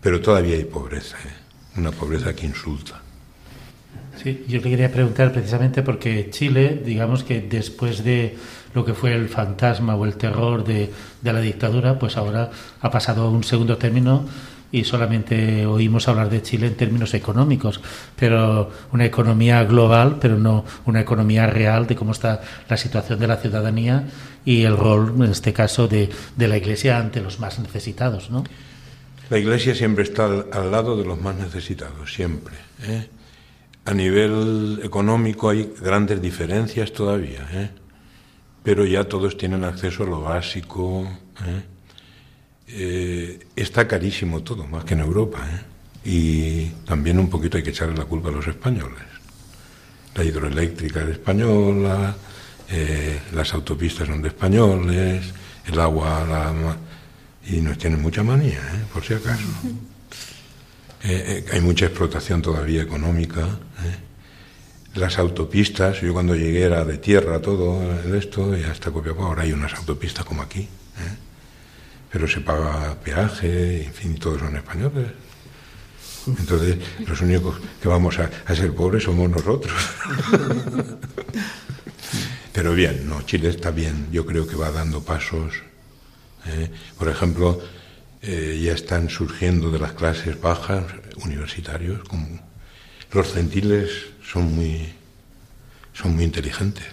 [0.00, 1.32] Pero todavía hay pobreza, ¿eh?
[1.78, 3.02] una pobreza que insulta.
[4.22, 8.36] Sí, yo le quería preguntar precisamente porque Chile, digamos que después de
[8.74, 12.90] lo que fue el fantasma o el terror de, de la dictadura, pues ahora ha
[12.90, 14.24] pasado a un segundo término
[14.70, 17.80] y solamente oímos hablar de Chile en términos económicos,
[18.16, 23.26] pero una economía global, pero no una economía real de cómo está la situación de
[23.26, 24.08] la ciudadanía
[24.44, 28.44] y el rol, en este caso, de, de la Iglesia ante los más necesitados, ¿no?
[29.30, 32.54] La Iglesia siempre está al, lado de los más necesitados, siempre.
[32.82, 33.08] ¿eh?
[33.84, 37.70] A nivel económico hay grandes diferencias todavía, ¿eh?
[38.62, 41.06] pero ya todos tienen acceso a lo básico.
[41.44, 41.77] ¿eh?
[42.68, 45.38] Eh, está carísimo todo, más que en Europa.
[45.50, 45.64] ¿eh?
[46.04, 49.04] Y también un poquito hay que echarle la culpa a los españoles.
[50.14, 52.16] La hidroeléctrica es española,
[52.70, 55.32] eh, las autopistas son de españoles,
[55.66, 56.76] el agua la
[57.50, 58.84] y nos tienen mucha manía, ¿eh?
[58.92, 59.46] por si acaso.
[61.04, 63.46] Eh, hay mucha explotación todavía económica.
[64.96, 69.44] Las autopistas, yo cuando llegué era de tierra todo eh, esto, y hasta Copiapó, ahora
[69.44, 70.66] hay unas autopistas como aquí.
[72.10, 75.08] Pero se paga peaje, en fin, todos son españoles.
[76.26, 79.72] Entonces, los únicos que vamos a, a ser pobres somos nosotros.
[82.58, 85.62] Pero bien, no, Chile está bien, yo creo que va dando pasos.
[86.46, 86.68] ¿eh?
[86.98, 87.62] Por ejemplo,
[88.20, 90.84] eh, ya están surgiendo de las clases bajas
[91.24, 92.02] universitarios.
[92.08, 92.40] Como
[93.12, 94.92] los centiles son muy,
[95.92, 96.88] son muy inteligentes,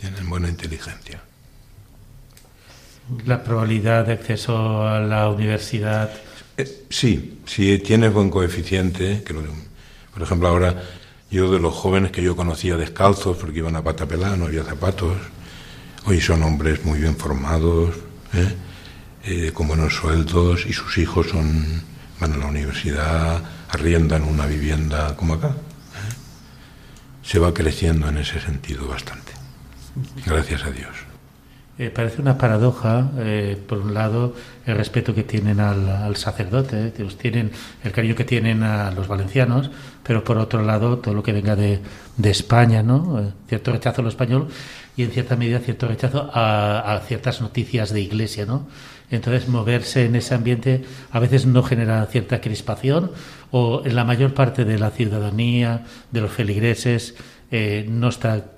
[0.00, 1.22] tienen buena inteligencia.
[3.24, 6.10] La probabilidad de acceso a la universidad.
[6.56, 9.22] Eh, sí, si tienes buen coeficiente,
[10.12, 10.82] por ejemplo ahora
[11.30, 14.64] yo de los jóvenes que yo conocía descalzos porque iban a pata pelada, no había
[14.64, 15.16] zapatos,
[16.06, 17.94] hoy son hombres muy bien formados,
[18.32, 18.54] ¿eh?
[19.24, 21.82] Eh, con buenos sueldos y sus hijos son
[22.20, 25.48] van a la universidad, arriendan una vivienda como acá.
[25.48, 26.14] ¿eh?
[27.22, 29.32] Se va creciendo en ese sentido bastante.
[30.24, 31.05] Gracias a Dios.
[31.78, 34.34] Eh, parece una paradoja, eh, por un lado,
[34.64, 37.50] el respeto que tienen al, al sacerdote, eh, tienen,
[37.84, 39.70] el cariño que tienen a los valencianos,
[40.02, 41.80] pero por otro lado, todo lo que venga de,
[42.16, 43.20] de España, ¿no?
[43.20, 44.48] Eh, cierto rechazo a lo español
[44.96, 48.66] y en cierta medida cierto rechazo a, a ciertas noticias de iglesia, ¿no?
[49.10, 53.12] Entonces, moverse en ese ambiente a veces no genera cierta crispación
[53.50, 57.14] o en la mayor parte de la ciudadanía, de los feligreses,
[57.88, 58.55] no está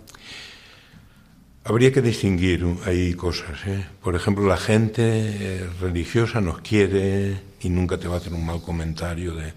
[1.69, 3.61] Habría que distinguir ahí cosas.
[3.67, 3.85] ¿eh?
[4.03, 8.47] Por ejemplo, la gente eh, religiosa nos quiere y nunca te va a hacer un
[8.47, 9.53] mal comentario de.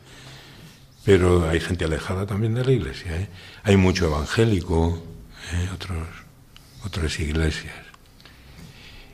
[1.05, 3.15] Pero hay gente alejada también de la iglesia.
[3.15, 3.29] ¿eh?
[3.63, 5.01] Hay mucho evangélico,
[5.53, 5.69] ¿eh?
[5.73, 6.05] otros,
[6.83, 7.77] otras iglesias.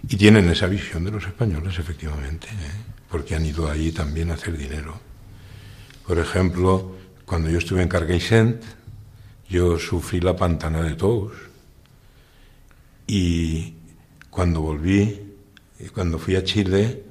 [0.09, 2.71] Y tienen esa visión de los españoles, efectivamente, ¿eh?
[3.11, 4.99] porque han ido allí también a hacer dinero.
[6.07, 6.95] Por ejemplo,
[7.27, 8.63] cuando yo estuve en Cargaisent,
[9.47, 11.46] yo sufrí la pantana de Tous.
[13.07, 13.73] Y
[14.29, 15.19] cuando volví,
[15.79, 17.03] y cuando fui a Chile,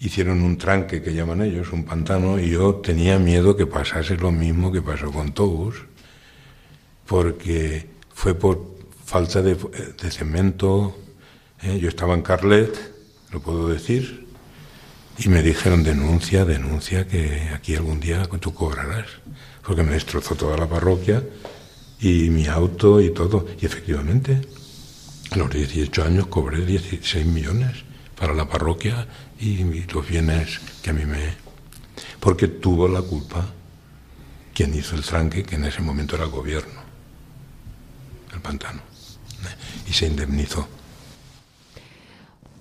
[0.00, 4.30] hicieron un tranque que llaman ellos, un pantano, y yo tenía miedo que pasase lo
[4.30, 5.74] mismo que pasó con Tous,
[7.06, 10.96] porque fue por falta de, de cemento.
[11.62, 11.78] ¿eh?
[11.78, 12.76] Yo estaba en Carlet,
[13.30, 14.26] lo puedo decir,
[15.18, 19.06] y me dijeron denuncia, denuncia, que aquí algún día tú cobrarás,
[19.64, 21.22] porque me destrozó toda la parroquia
[22.00, 23.46] y mi auto y todo.
[23.60, 24.40] Y efectivamente,
[25.36, 27.84] los 18 años cobré 16 millones
[28.18, 29.06] para la parroquia
[29.40, 31.34] y los bienes que a mí me...
[32.20, 33.46] Porque tuvo la culpa
[34.54, 36.80] quien hizo el tranque, que en ese momento era el gobierno,
[38.32, 39.88] el pantano, ¿eh?
[39.88, 40.68] y se indemnizó.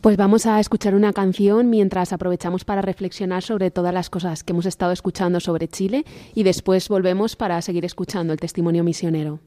[0.02, 4.52] Pues vamos a escuchar una canción mientras aprovechamos para reflexionar sobre todas las cosas que
[4.52, 9.40] hemos estado escuchando sobre Chile y después volvemos para seguir escuchando el testimonio misionero.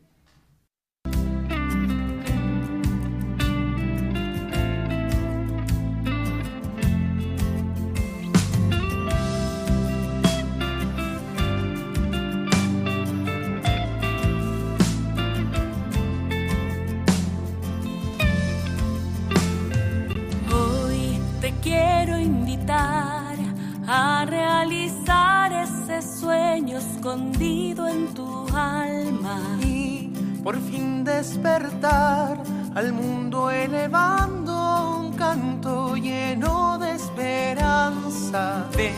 [26.05, 29.41] Sueño escondido en tu alma.
[29.63, 30.13] y
[30.43, 32.39] por fin despertar
[32.75, 38.67] al mundo elevando un canto lleno de esperanza.
[38.77, 38.93] Ven,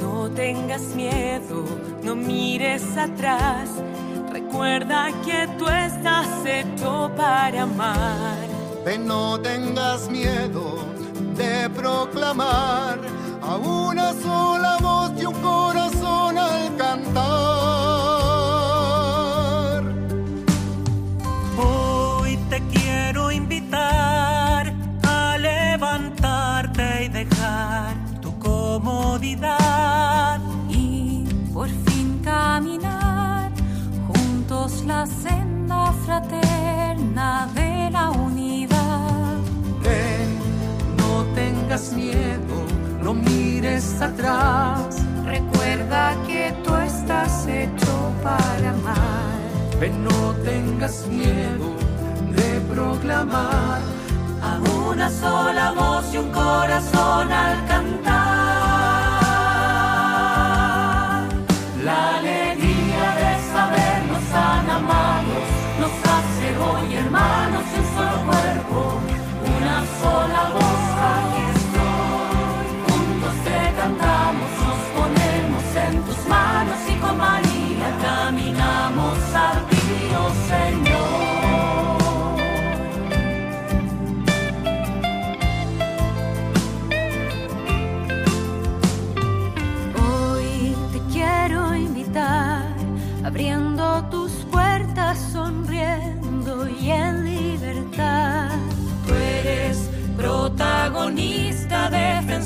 [0.00, 1.64] no tengas miedo,
[2.02, 3.70] no mires atrás.
[4.30, 8.46] Recuerda que tú estás hecho para amar.
[8.84, 10.84] Ven, no tengas miedo
[11.36, 12.98] de proclamar
[13.42, 15.83] a una sola voz y un corazón
[43.64, 44.96] mires atrás.
[45.24, 49.80] Recuerda que tú estás hecho para amar.
[49.80, 51.74] Ven, no tengas miedo
[52.38, 53.80] de proclamar
[54.42, 58.14] A una sola voz y un corazón al cantar.
[61.82, 65.46] La alegría de sabernos tan amados
[65.80, 67.63] nos hace hoy hermanos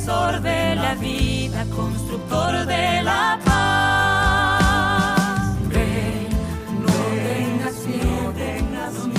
[0.09, 4.89] de la vida, constructor de la paz.
[5.69, 6.29] Ven,
[6.81, 8.33] no tengas miedo,
[8.73, 9.11] no tú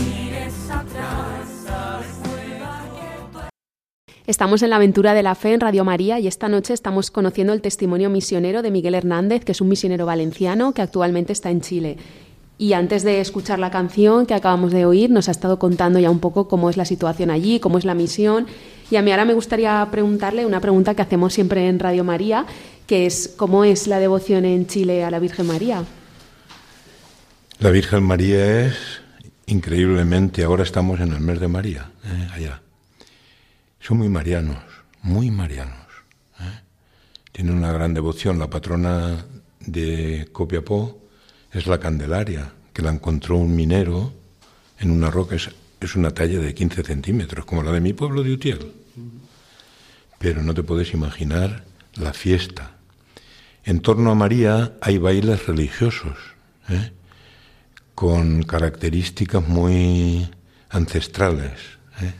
[4.25, 7.53] Estamos en la aventura de la fe en Radio María y esta noche estamos conociendo
[7.53, 11.61] el testimonio misionero de Miguel Hernández, que es un misionero valenciano que actualmente está en
[11.61, 11.97] Chile.
[12.57, 16.09] Y antes de escuchar la canción que acabamos de oír, nos ha estado contando ya
[16.09, 18.47] un poco cómo es la situación allí, cómo es la misión.
[18.91, 22.45] Y a mí ahora me gustaría preguntarle una pregunta que hacemos siempre en Radio María,
[22.87, 25.83] que es ¿cómo es la devoción en Chile a la Virgen María?
[27.59, 29.01] La Virgen María es
[29.45, 32.27] increíblemente, ahora estamos en el mes de María, ¿eh?
[32.33, 32.61] allá.
[33.79, 34.57] Son muy marianos,
[35.01, 35.87] muy marianos.
[36.39, 36.61] ¿eh?
[37.31, 38.39] Tienen una gran devoción.
[38.39, 39.25] La patrona
[39.59, 40.99] de Copiapó
[41.51, 44.13] es la Candelaria, que la encontró un minero
[44.79, 45.35] en una roca.
[45.79, 48.71] Es una talla de 15 centímetros, como la de mi pueblo de Utiel.
[50.17, 51.63] Pero no te puedes imaginar
[51.95, 52.71] la fiesta.
[53.63, 56.17] En torno a María hay bailes religiosos,
[56.69, 56.91] ¿eh?
[57.95, 60.29] con características muy
[60.69, 61.59] ancestrales.
[62.01, 62.13] ¿eh?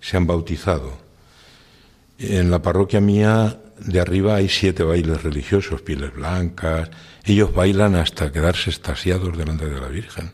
[0.00, 1.00] Se han bautizado.
[2.18, 6.90] En la parroquia mía de arriba hay siete bailes religiosos, pieles blancas.
[7.24, 10.32] Ellos bailan hasta quedarse estasiados delante de la Virgen,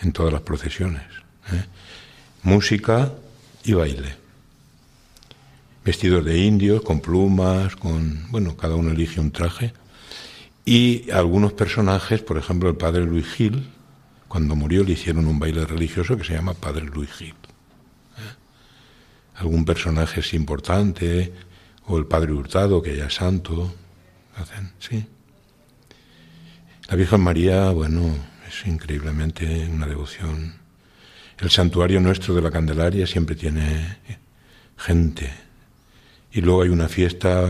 [0.00, 1.21] en todas las procesiones.
[1.50, 1.64] ¿Eh?
[2.42, 3.12] Música
[3.64, 4.16] y baile.
[5.84, 8.30] Vestidos de indios, con plumas, con.
[8.30, 9.72] Bueno, cada uno elige un traje.
[10.64, 13.68] Y algunos personajes, por ejemplo, el padre Luis Gil,
[14.28, 17.34] cuando murió le hicieron un baile religioso que se llama Padre Luis Gil.
[17.34, 17.34] ¿eh?
[19.34, 21.32] Algún personaje es importante,
[21.86, 23.74] o el Padre Hurtado, que ya es santo,
[24.36, 25.04] hacen, sí.
[26.88, 28.14] La Virgen María, bueno,
[28.48, 30.61] es increíblemente una devoción.
[31.38, 33.98] El santuario nuestro de la Candelaria siempre tiene
[34.76, 35.30] gente.
[36.32, 37.46] Y luego hay una fiesta,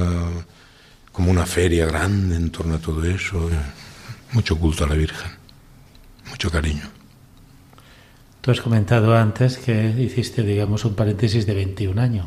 [1.13, 3.51] como una feria grande en torno a todo eso.
[4.33, 5.31] Mucho culto a la Virgen,
[6.31, 6.89] mucho cariño.
[8.41, 12.27] Tú has comentado antes que hiciste, digamos, un paréntesis de 21 años.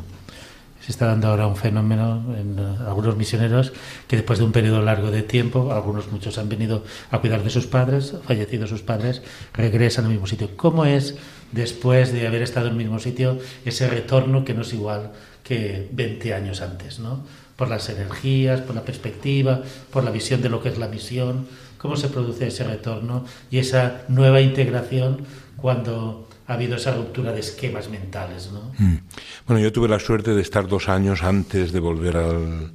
[0.80, 3.72] Se está dando ahora un fenómeno en eh, algunos misioneros
[4.06, 7.50] que después de un periodo largo de tiempo, algunos muchos han venido a cuidar de
[7.50, 9.20] sus padres, fallecidos sus padres,
[9.52, 10.56] regresan al mismo sitio.
[10.56, 11.16] ¿Cómo es
[11.52, 15.88] después de haber estado en el mismo sitio ese retorno que no es igual que
[15.92, 17.24] 20 años antes, ¿no?
[17.56, 21.46] Por las energías, por la perspectiva, por la visión de lo que es la misión,
[21.78, 25.24] cómo se produce ese retorno y esa nueva integración
[25.56, 28.72] cuando ha habido esa ruptura de esquemas mentales, ¿no?
[28.78, 28.98] Mm.
[29.46, 32.72] Bueno, yo tuve la suerte de estar dos años antes de volver al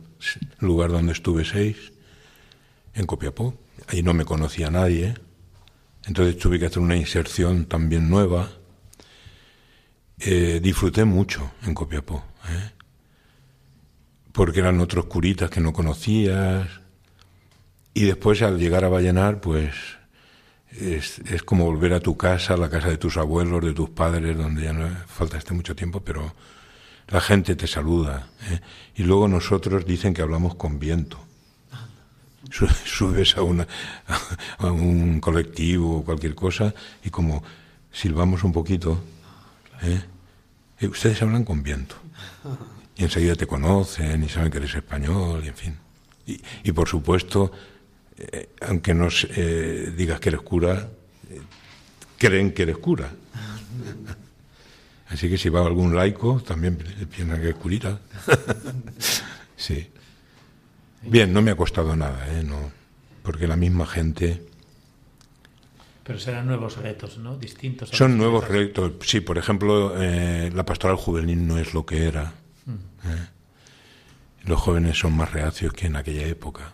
[0.60, 1.94] lugar donde estuve seis,
[2.94, 3.54] en Copiapó.
[3.88, 5.16] Ahí no me conocía nadie,
[6.06, 8.50] entonces tuve que hacer una inserción también nueva.
[10.24, 12.72] Eh, disfruté mucho en Copiapó, ¿eh?
[14.32, 16.68] porque eran otros curitas que no conocías.
[17.96, 19.74] Y después al llegar a Vallenar, pues
[20.70, 24.38] es, es, como volver a tu casa, la casa de tus abuelos, de tus padres,
[24.38, 26.36] donde ya no faltaste mucho tiempo, pero
[27.08, 28.28] la gente te saluda.
[28.50, 28.60] ¿eh?
[28.98, 31.18] Y luego nosotros dicen que hablamos con viento.
[32.86, 33.68] Subes a, una,
[34.60, 37.44] a un colectivo o cualquier cosa y como
[37.92, 39.04] silbamos un poquito,
[39.82, 40.11] ¿eh?
[40.82, 41.96] Y ustedes hablan con viento.
[42.98, 45.78] Y enseguida te conocen y saben que eres español, y en fin.
[46.64, 47.52] Y, por supuesto,
[48.18, 50.90] eh, aunque no eh, digas que eres cura,
[51.30, 51.42] eh,
[52.18, 53.12] creen que eres cura.
[55.10, 58.00] Así que si va algún laico, también piensan que es curita.
[59.58, 59.88] sí.
[61.04, 62.44] Bien, no me ha costado nada, ¿eh?
[62.44, 62.72] No,
[63.22, 64.51] porque la misma gente...
[66.04, 67.38] Pero serán nuevos retos, ¿no?
[67.38, 67.90] Distintos.
[67.90, 68.94] Son nuevos retos.
[69.06, 72.34] Sí, por ejemplo, eh, la pastoral juvenil no es lo que era.
[72.66, 73.08] Mm.
[73.08, 73.28] ¿eh?
[74.44, 76.74] Los jóvenes son más reacios que en aquella época.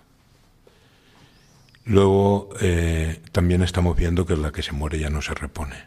[1.88, 5.86] Luego eh, también estamos viendo que la que se muere ya no se repone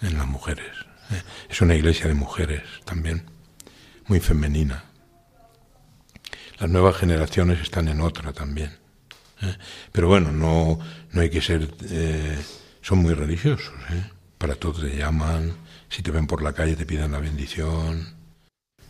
[0.00, 0.72] en las mujeres.
[1.10, 1.22] ¿eh?
[1.50, 3.24] Es una iglesia de mujeres también,
[4.06, 4.84] muy femenina.
[6.58, 8.78] Las nuevas generaciones están en otra también.
[9.42, 9.56] ¿Eh?
[9.92, 10.78] Pero bueno, no,
[11.12, 11.68] no hay que ser...
[11.90, 12.36] Eh,
[12.82, 13.72] son muy religiosos.
[13.90, 14.04] ¿eh?
[14.38, 15.52] Para todo te llaman,
[15.88, 18.14] si te ven por la calle te piden la bendición.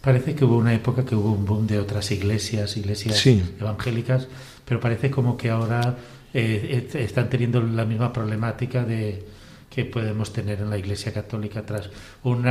[0.01, 3.43] Parece que hubo una época que hubo un boom de otras iglesias, iglesias Sí.
[3.59, 4.29] evangélicas,
[4.65, 5.97] pero parece como que ahora
[6.35, 9.27] eh, eh, están teniendo la misma problemática de
[9.71, 11.91] que podemos tener en la Iglesia Católica tras
[12.23, 12.45] un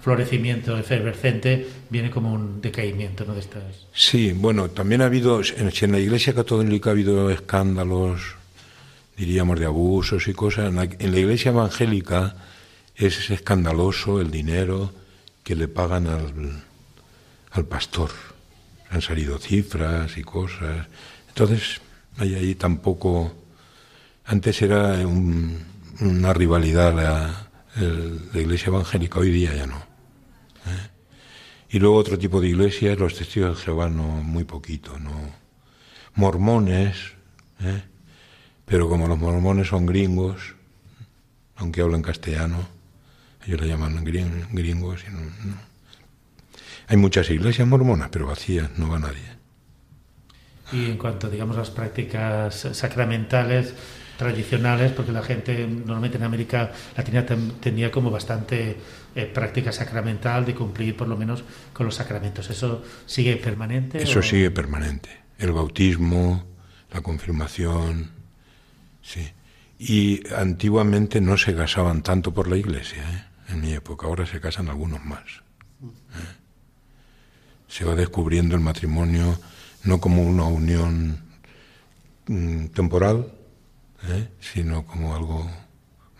[0.00, 3.34] florecimiento efervescente viene como un decaimiento ¿no?
[3.34, 3.62] de estas
[3.94, 5.54] Sí, bueno, también ha habido, si
[5.84, 8.36] en la Iglesia Católica ha habido escándalos,
[9.16, 12.36] diríamos, de abusos y cosas, en la, en la Iglesia Evangélica
[12.96, 14.92] es escandaloso el dinero
[15.44, 16.62] que le pagan al,
[17.50, 18.10] al pastor.
[18.90, 20.86] Han salido cifras y cosas.
[21.28, 21.80] Entonces,
[22.18, 23.32] hay ahí tampoco...
[24.24, 25.71] Antes era un-
[26.06, 27.48] una rivalidad la,
[28.38, 29.76] iglesia evangélica, hoy día ya no.
[29.76, 30.90] ¿eh?
[31.70, 35.12] Y luego otro tipo de iglesias, los testigos de Jehová no, muy poquito, no.
[36.14, 36.96] Mormones,
[37.60, 37.82] ¿eh?
[38.64, 40.54] pero como los mormones son gringos,
[41.56, 42.68] aunque hablan castellano,
[43.46, 45.04] ellos le llaman gring- gringos.
[45.08, 45.20] y no.
[46.88, 49.32] Hay muchas iglesias mormonas, pero vacías, no va nadie.
[50.72, 53.74] Y en cuanto, digamos, a las prácticas sacramentales
[54.16, 57.24] tradicionales, porque la gente normalmente en América Latina
[57.60, 58.76] tenía como bastante
[59.14, 62.48] eh, práctica sacramental de cumplir por lo menos con los sacramentos.
[62.50, 64.02] ¿Eso sigue permanente?
[64.02, 65.10] Eso o- sigue permanente.
[65.38, 66.44] El bautismo,
[66.92, 68.10] la confirmación,
[69.02, 69.28] sí.
[69.78, 73.24] Y antiguamente no se casaban tanto por la iglesia, ¿eh?
[73.52, 74.06] en mi época.
[74.06, 75.22] Ahora se casan algunos más.
[75.82, 76.36] ¿eh?
[77.66, 79.38] Se va descubriendo el matrimonio
[79.84, 81.18] no como una unión
[82.28, 83.32] mm, temporal,
[84.08, 84.28] ¿eh?
[84.40, 85.50] sino como algo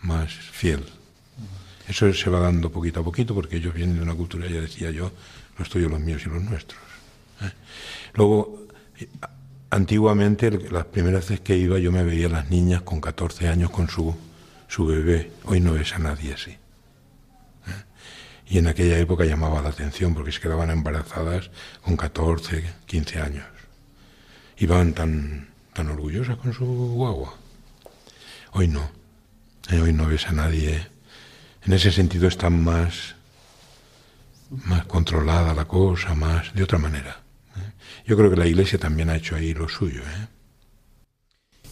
[0.01, 0.85] más fiel.
[1.87, 4.91] Eso se va dando poquito a poquito porque ellos vienen de una cultura, ya decía
[4.91, 5.11] yo,
[5.57, 6.81] los tuyos, los míos y los nuestros.
[7.41, 7.51] ¿eh?
[8.13, 8.67] Luego,
[9.69, 13.69] antiguamente, las primeras veces que iba, yo me veía a las niñas con 14 años
[13.69, 14.15] con su,
[14.67, 15.31] su bebé.
[15.45, 16.51] Hoy no ves a nadie así.
[16.51, 16.57] ¿eh?
[18.47, 23.45] Y en aquella época llamaba la atención porque se quedaban embarazadas con 14, 15 años.
[24.57, 27.42] Iban tan, tan orgullosas con su guagua.
[28.53, 28.89] Hoy no.
[29.69, 30.87] Eh, Hoy no ves a nadie.
[31.65, 33.15] En ese sentido está más,
[34.49, 37.21] más controlada la cosa, más de otra manera.
[37.57, 37.71] ¿eh?
[38.05, 40.01] Yo creo que la Iglesia también ha hecho ahí lo suyo.
[40.01, 40.27] ¿eh?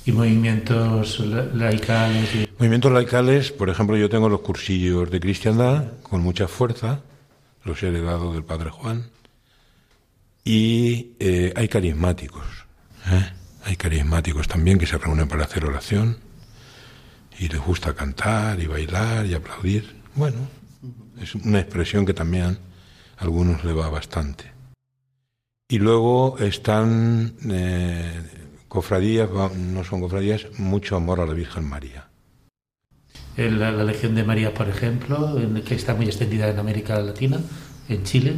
[0.06, 2.34] Y movimientos la- laicales.
[2.36, 7.02] y- Movimientos laicales, por ejemplo, yo tengo los cursillos de cristiandad con mucha fuerza,
[7.66, 9.10] los he heredado del Padre Juan,
[10.44, 12.46] y eh, hay carismáticos,
[13.08, 13.32] ¿eh?
[13.64, 16.18] hay carismáticos también que se reúnen para hacer oración
[17.40, 20.02] y les gusta cantar y bailar y aplaudir.
[20.16, 20.38] Bueno,
[21.22, 22.58] es una expresión que también
[23.18, 24.52] a algunos le va bastante.
[25.70, 28.22] Y luego están eh,
[28.68, 32.08] cofradías, no son cofradías, mucho amor a la Virgen María.
[33.38, 37.40] La, la Legión de María, por ejemplo, que está muy extendida en América Latina,
[37.88, 38.36] en Chile.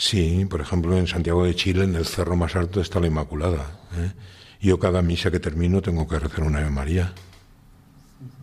[0.00, 3.80] Sí, por ejemplo, en Santiago de Chile, en el cerro más alto, está la Inmaculada.
[3.98, 4.12] ¿eh?
[4.58, 7.12] Yo cada misa que termino tengo que rezar una Ave María.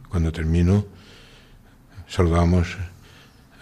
[0.09, 0.85] Cuando termino,
[2.07, 2.77] saludamos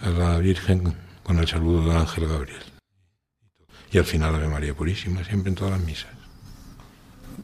[0.00, 2.62] a la Virgen con el saludo del ángel Gabriel.
[3.90, 6.10] Y al final Ave María Purísima, siempre en todas las misas.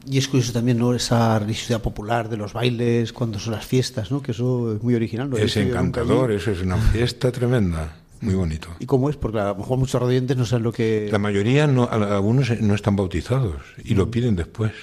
[0.05, 0.93] Y es curioso también, ¿no?
[0.93, 4.21] Esa religiosidad popular de los bailes, cuando son las fiestas, ¿no?
[4.21, 5.29] Que eso es muy original.
[5.29, 5.37] ¿no?
[5.37, 8.69] Es encantador, eso es una fiesta tremenda, muy bonito.
[8.79, 9.17] ¿Y cómo es?
[9.17, 11.09] Porque a lo mejor muchos radiantes no saben lo que...
[11.11, 14.73] La mayoría, no, algunos no están bautizados y lo piden después,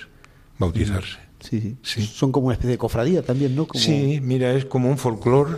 [0.58, 1.29] bautizarse.
[1.40, 1.76] Sí, sí.
[1.82, 2.06] Sí.
[2.06, 3.66] Son como una especie de cofradía también, ¿no?
[3.66, 3.82] Como...
[3.82, 5.56] Sí, mira, es como un folclore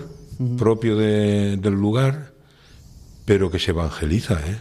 [0.58, 2.32] propio de- del lugar,
[3.24, 4.34] pero que se evangeliza.
[4.46, 4.58] ¿eh?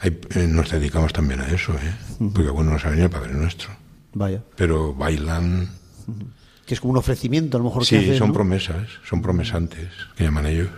[0.00, 1.94] Hay- eh, nos dedicamos también a eso, ¿eh?
[2.34, 3.70] porque bueno, nos ha venido el Padre Nuestro.
[4.14, 4.42] Vaya.
[4.56, 5.70] Pero bailan,
[6.66, 7.86] Que es como un ofrecimiento, a lo mejor.
[7.86, 8.34] que sí, son ¿no?
[8.34, 10.70] promesas, son promesantes, que llaman ellos.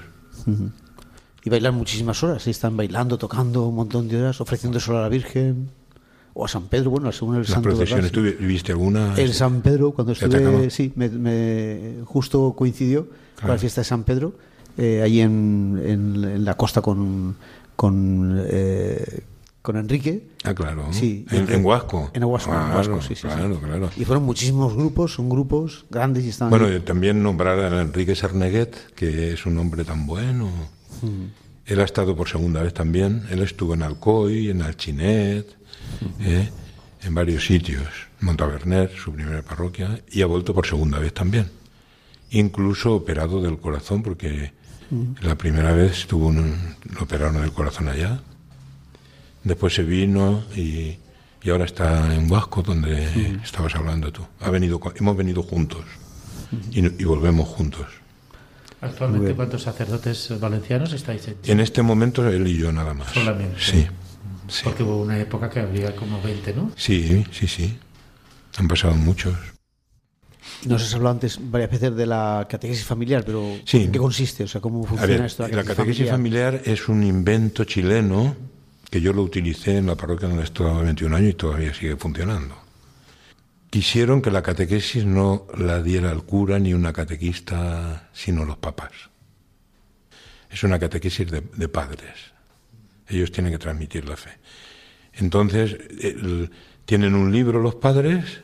[1.44, 2.46] Y bailan muchísimas horas.
[2.46, 5.70] y están bailando, tocando un montón de horas, ofreciendo solo a la Virgen.
[6.38, 7.70] O a San Pedro, bueno, según el Las santo.
[7.70, 8.12] procesiones.
[8.12, 8.20] ¿tú
[8.72, 9.14] alguna?
[9.16, 13.08] En San Pedro, cuando estuve, sí, me, me- justo coincidió
[13.40, 14.34] con la fiesta de San Pedro,
[14.76, 17.36] eh, allí en, en- en la costa con,
[17.74, 19.20] con, eh,
[19.62, 20.28] con Enrique.
[20.44, 20.88] Ah, claro.
[20.92, 22.10] Sí, en, en Huasco.
[22.12, 23.26] En Huasco, en Claro, Huasco, sí, sí, sí.
[23.28, 23.90] Claro, claro.
[23.96, 26.50] Y fueron muchísimos grupos, son grupos grandes y están.
[26.50, 26.80] Bueno, ahí.
[26.80, 30.50] también nombrar a Enrique Sarneguet, que es un hombre tan bueno.
[31.66, 33.24] Él ha estado por segunda vez también.
[33.30, 35.56] Él estuvo en Alcoy, en Alchinet,
[36.20, 36.48] ¿eh?
[37.02, 37.88] en varios sitios.
[38.20, 41.50] Montaverner, su primera parroquia, y ha vuelto por segunda vez también.
[42.30, 44.52] Incluso operado del corazón, porque
[45.20, 48.20] la primera vez tuvo un, lo operaron del corazón allá.
[49.42, 50.98] Después se vino y,
[51.42, 54.22] y ahora está en Huasco, donde estabas hablando tú.
[54.40, 55.84] Ha venido, hemos venido juntos
[56.70, 57.86] y, y volvemos juntos.
[58.80, 61.52] Actualmente, ¿cuántos sacerdotes valencianos estáis en Chile?
[61.52, 63.12] En este momento él y yo nada más.
[63.12, 63.56] Solamente.
[63.58, 63.86] Sí,
[64.48, 66.70] sí, Porque hubo una época que había como 20, ¿no?
[66.76, 67.78] sí, sí, sí.
[68.58, 69.34] Han pasado muchos.
[70.64, 73.82] Nos has hablado antes varias veces de la catequesis familiar, pero Sí.
[73.84, 74.44] ¿en qué consiste?
[74.44, 75.46] O sea, ¿cómo A funciona ver, esto?
[75.46, 78.34] de la catequesis familiar es un invento chileno
[78.90, 81.96] que yo lo utilicé en la parroquia donde he estado 21 años y todavía sigue
[81.96, 82.56] funcionando.
[83.76, 89.10] Quisieron que la catequesis no la diera el cura ni una catequista, sino los papás.
[90.48, 92.32] Es una catequesis de, padres,
[93.06, 94.30] Ellos tienen que transmitir la fe.
[95.12, 95.76] Entonces,
[96.86, 98.40] tienen un libro los padres,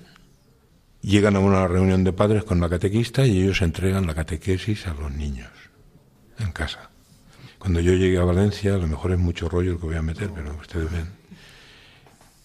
[1.00, 4.92] llegan a una reunión de padres con la catequista y ellos entregan la catequesis a
[4.92, 5.48] los niños
[6.40, 6.90] en casa.
[7.58, 10.02] Cuando yo llegué a Valencia, a lo mejor es mucho rollo el que voy a
[10.02, 11.21] meter, pero ustedes ven.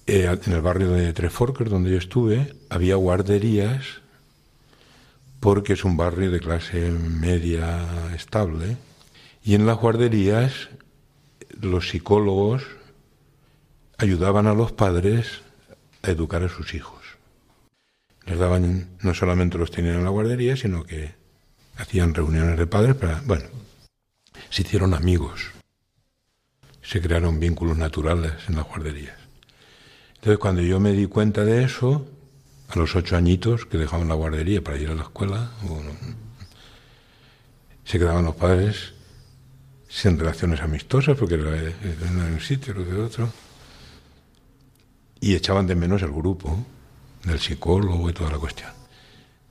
[0.09, 4.01] Eh, en el barrio de Tres Forques, donde yo estuve, había guarderías
[5.41, 8.77] porque es un barrio de clase media estable.
[9.43, 10.69] Y en las guarderías
[11.59, 12.63] los psicólogos
[13.97, 15.41] ayudaban a los padres
[16.03, 17.03] a educar a sus hijos.
[18.25, 21.15] Les daban, no solamente los tenían en la guardería, sino que
[21.75, 23.45] hacían reuniones de padres para, bueno,
[24.49, 25.51] se hicieron amigos,
[26.81, 29.16] se crearon vínculos naturales en las guarderías.
[30.17, 32.05] Entonces, cuando yo me di cuenta de eso,
[32.69, 35.51] a los ocho añitos que dejaban la guardería para ir a la escuela,
[37.85, 38.93] se quedaban los padres
[39.87, 41.71] sin relaciones amistosas, porque era era
[42.09, 43.29] un sitio, lo de otro,
[45.21, 46.65] y echaban de menos el grupo
[47.23, 48.71] del psicólogo y toda la cuestión.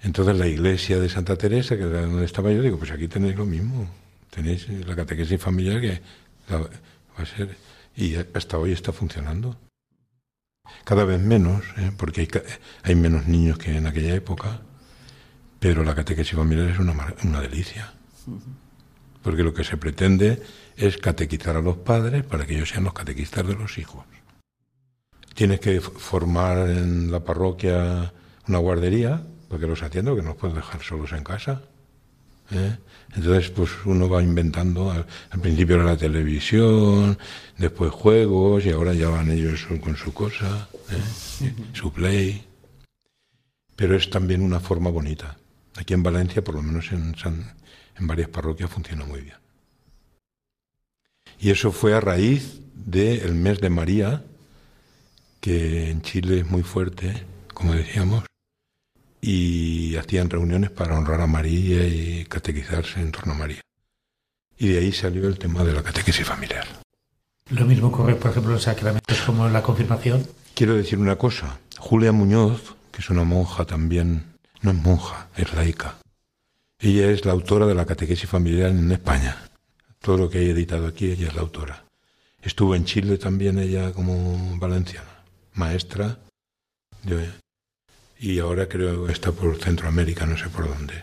[0.02, 3.36] Entonces la iglesia de Santa Teresa, que era donde estaba yo, digo, pues aquí tenéis
[3.36, 3.88] lo mismo,
[4.30, 6.02] tenéis la catequesis familiar que
[6.50, 6.68] va
[7.16, 7.56] a ser,
[7.96, 9.56] y hasta hoy está funcionando.
[10.84, 11.92] Cada vez menos, ¿eh?
[11.96, 12.28] porque hay,
[12.82, 14.60] hay menos niños que en aquella época,
[15.58, 17.92] pero la catequesis familiar es una, una delicia.
[19.22, 20.42] Porque lo que se pretende
[20.76, 24.04] es catequizar a los padres para que ellos sean los catequistas de los hijos.
[25.34, 28.12] Tienes que formar en la parroquia
[28.48, 31.62] una guardería, porque los atiendo, que no los puedes dejar solos en casa.
[32.50, 32.76] ¿Eh?
[33.14, 34.90] Entonces, pues uno va inventando.
[34.90, 37.18] Al, al principio era la televisión,
[37.56, 41.52] después juegos, y ahora ya van ellos con su cosa, ¿eh?
[41.72, 42.44] su play.
[43.74, 45.36] Pero es también una forma bonita.
[45.76, 47.54] Aquí en Valencia, por lo menos en, San-
[47.98, 49.36] en varias parroquias, funciona muy bien.
[51.38, 54.24] Y eso fue a raíz del mes de María,
[55.40, 58.24] que en Chile es muy fuerte, como decíamos,
[59.20, 63.60] y hacían reuniones para honrar a María y catequizarse en torno a María.
[64.58, 66.66] Y de ahí salió el tema de la catequesis familiar.
[67.50, 70.26] Lo mismo ocurre, por ejemplo, en sacramentos como la confirmación.
[70.54, 71.58] Quiero decir una cosa.
[71.78, 74.24] Julia Muñoz, que es una monja también,
[74.62, 75.96] no es monja, es laica.
[76.78, 79.48] Ella es la autora de la catequesis familiar en España.
[80.00, 81.84] Todo lo que he editado aquí, ella es la autora.
[82.42, 85.22] Estuvo en Chile también ella como valenciana,
[85.54, 86.18] maestra.
[87.02, 87.30] de-
[88.18, 91.02] y ahora creo que está por Centroamérica, no sé por dónde.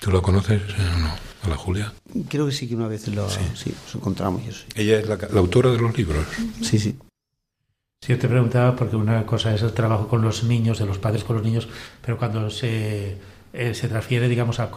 [0.00, 1.14] ¿Tú la conoces eh, o no?
[1.42, 1.92] ¿A la Julia?
[2.28, 3.74] Creo que sí que una vez lo, sí.
[3.84, 4.64] nos encontramos y eso.
[4.74, 6.26] Ella es la, la autora de los libros.
[6.62, 6.96] Sí, sí.
[8.00, 10.98] Sí, yo te preguntaba porque una cosa es el trabajo con los niños, de los
[10.98, 11.68] padres con los niños,
[12.02, 13.16] pero cuando se,
[13.54, 14.70] eh, se transfiere, digamos, a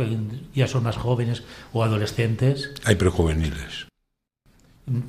[0.55, 3.88] ya son más jóvenes o adolescentes, Hay prejuveniles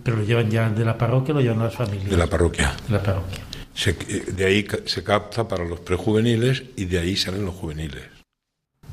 [0.02, 2.10] pero lo llevan ya de la parroquia, lo llevan a las familias.
[2.10, 2.74] de la parroquia.
[2.86, 3.40] De la parroquia.
[3.78, 8.02] Se- eh, de ahí se capta para los prejuveniles y de ahí salen los juveniles.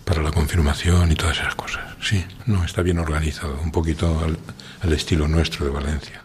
[0.04, 1.96] Para la confirmación y todas esas cosas.
[2.04, 4.38] Sí, no, está bien organizado, un poquito al,
[4.82, 6.22] al estilo nuestro de Valencia.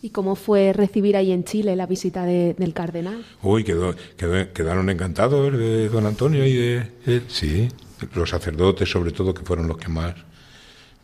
[0.00, 3.24] ¿Y cómo fue recibir ahí en Chile la visita de- del cardenal?
[3.42, 7.22] Uy, quedó, quedó- quedaron encantados de don Antonio y de él.
[7.28, 7.68] Sí,
[8.16, 10.16] los sacerdotes sobre todo, que fueron los que más.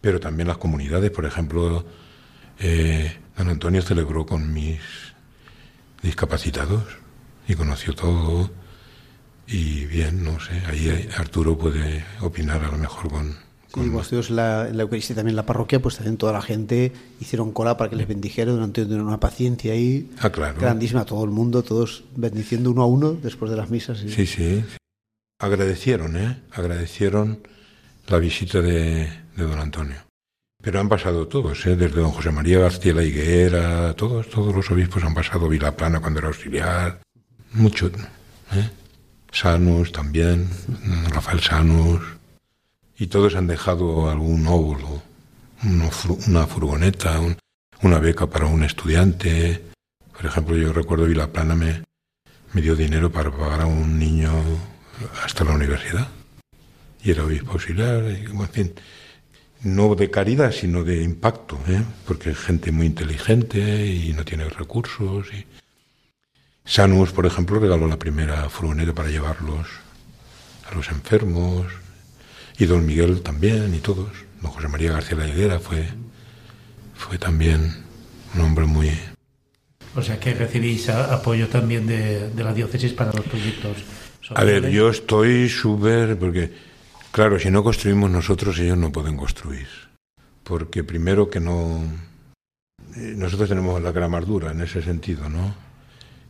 [0.01, 1.87] Pero también las comunidades, por ejemplo,
[2.59, 4.81] eh, don Antonio celebró con mis
[6.03, 6.85] discapacitados
[7.47, 8.51] y conoció todo.
[9.47, 13.49] Y bien, no sé, ahí Arturo puede opinar a lo mejor con...
[13.75, 13.81] Sí,
[14.31, 17.53] en la, en la Eucaristía también en la parroquia, pues también toda la gente hicieron
[17.53, 20.59] cola para que les bendijera durante una paciencia ahí Ah, claro.
[20.59, 24.03] grandísima, todo el mundo, todos bendiciendo uno a uno después de las misas.
[24.03, 24.65] y- Sí, sí.
[25.39, 26.43] Agradecieron, ¿eh?
[26.53, 27.41] Agradecieron
[28.09, 29.97] la visita de, de don Antonio.
[30.61, 31.77] Pero han pasado todos, ¿eh?
[31.77, 36.29] Desde don José María García Higuera, todos, todos los obispos han pasado, Vilaplana cuando era
[36.29, 37.01] auxiliar,
[37.53, 37.87] mucho,
[38.53, 38.71] ¿eh?
[39.31, 40.49] Sanus también,
[41.11, 42.03] Rafael Sanus,
[42.99, 45.01] y todos han dejado algún óvulo,
[46.27, 47.37] una furgoneta, un-
[47.83, 49.63] una beca para un estudiante.
[50.13, 51.85] Por ejemplo, yo recuerdo Vilaplana me,
[52.53, 54.33] me dio dinero para pagar a un niño
[55.25, 56.09] hasta la universidad.
[57.05, 58.75] Y era obispo auxiliar, y, en fin,
[59.63, 61.83] no de caridad, sino de impacto, ¿eh?
[62.07, 65.27] porque es gente muy inteligente y no tiene recursos.
[65.33, 65.45] Y...
[66.65, 69.67] Sanus, por ejemplo, regaló la primera furgoneta para llevarlos
[70.71, 71.67] a los enfermos,
[72.59, 74.11] y don Miguel también, y todos.
[74.43, 75.87] Don José María García La Higuera fue,
[76.95, 77.85] fue también
[78.35, 78.91] un hombre muy,
[79.95, 83.79] O sea que recibís apoyo también de, de la diócesis para los proyectos.
[84.35, 84.75] A ver, sociales.
[84.75, 86.53] yo estoy súper, porque,
[87.13, 89.69] claro, si no construimos nosotros, ellos no pueden construir.
[90.45, 91.83] Porque primero que no,
[92.97, 95.55] eh, nosotros tenemos la gran dura en ese sentido, ¿no?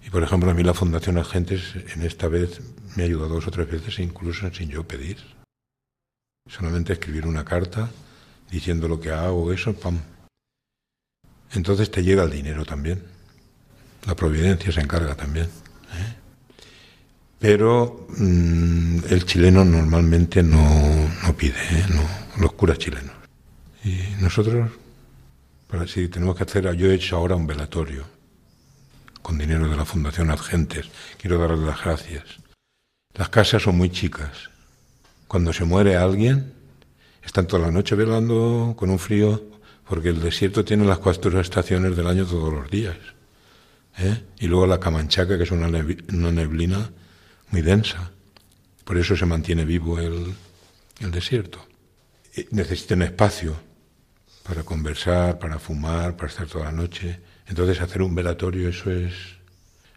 [0.05, 2.61] Y por ejemplo, a mí la Fundación Agentes en esta vez
[2.97, 5.19] me ha ayudado dos o tres veces, incluso sin yo pedir.
[6.49, 7.91] Solamente escribir una carta
[8.51, 10.01] diciendo lo que hago, eso, pam.
[11.53, 13.03] Entonces te llega el dinero también.
[14.07, 15.49] La providencia se encarga también.
[17.39, 21.87] Pero mm, el chileno normalmente no, no pide, ¿eh?
[21.91, 22.03] no,
[22.43, 23.15] los curas chilenos.
[23.85, 24.71] Y nosotros,
[25.69, 28.05] para si tenemos que hacer, yo he hecho ahora un velatorio
[29.23, 30.87] con dinero de la Fundación Argentes.
[31.21, 32.25] Quiero darles las gracias.
[33.15, 34.51] Las casas son muy chicas.
[35.27, 36.55] Cuando se muere alguien,
[37.23, 39.43] están toda la noche velando con un frío,
[39.87, 42.97] porque el desierto tiene las cuatro estaciones del año todos los días.
[43.99, 44.23] ¿eh?
[44.41, 46.91] Y luego la Camanchaca, que es una, neblina
[47.51, 48.11] muy densa.
[48.85, 50.35] Por eso se mantiene vivo el,
[51.01, 51.67] el desierto.
[52.51, 53.57] necesitan espacio
[54.43, 57.21] para conversar, para fumar, para estar toda la noche.
[57.47, 59.13] Entonces hacer un velatorio, eso es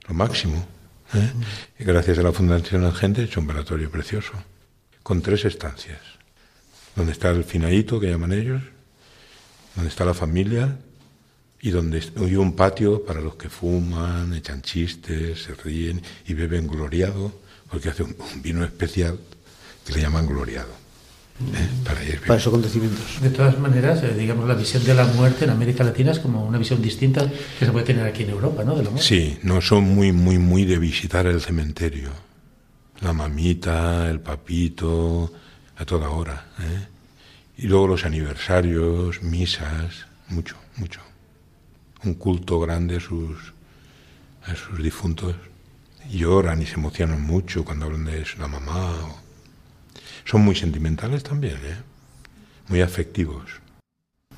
[0.07, 0.65] lo máximo.
[1.13, 1.31] ¿eh?
[1.79, 4.33] Y gracias a la Fundación Agente he hecho un velatorio precioso,
[5.03, 5.99] con tres estancias
[6.95, 8.61] donde está el finadito, que llaman ellos,
[9.75, 10.77] donde está la familia
[11.61, 16.67] y donde hay un patio para los que fuman, echan chistes, se ríen y beben
[16.67, 17.31] gloriado,
[17.69, 19.19] porque hace un, vino especial
[19.85, 20.71] que le llaman gloriado.
[21.53, 21.69] ¿eh?
[21.85, 23.21] Para, ir para, esos acontecimientos.
[23.21, 26.43] De todas maneras, eh, digamos, la visión de la muerte en América Latina es como
[26.43, 28.75] una visión distinta que se puede tener aquí en Europa, ¿no?
[28.75, 32.09] De la Sí, no son muy, muy, muy de visitar el cementerio.
[33.01, 35.31] La mamita, el papito,
[35.77, 36.47] a toda hora.
[36.59, 36.87] ¿eh?
[37.57, 41.01] Y luego los aniversarios, misas, mucho, mucho.
[42.03, 43.53] Un culto grande a sus,
[44.43, 45.35] a sus difuntos.
[46.09, 48.93] Lloran y se emocionan mucho cuando hablan de la mamá.
[50.25, 51.77] Son muy sentimentales también, ¿eh?
[52.67, 53.61] muy afectivos.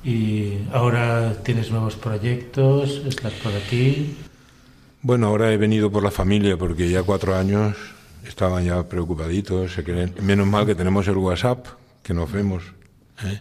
[0.02, 3.02] ¿Y ahora tienes nuevos proyectos?
[3.06, 4.14] ¿Estás por aquí?
[5.00, 7.76] Bueno, ahora he venido por la familia porque ya cuatro años
[8.26, 9.72] estaban ya preocupaditos.
[9.72, 10.14] Se creen.
[10.20, 11.66] Menos mal que tenemos el WhatsApp,
[12.02, 12.64] que nos vemos.
[13.22, 13.40] ¿eh?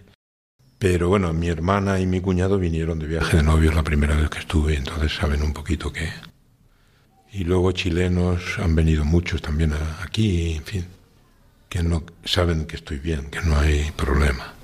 [0.83, 4.29] Pero bueno, mi hermana y mi cuñado vinieron de viaje de novios la primera vez
[4.29, 6.09] que estuve, entonces saben un poquito qué.
[7.31, 9.71] Y luego chilenos han venido muchos también
[10.01, 10.85] aquí, en fin,
[11.69, 14.55] que no saben que estoy bien, que no hay problema.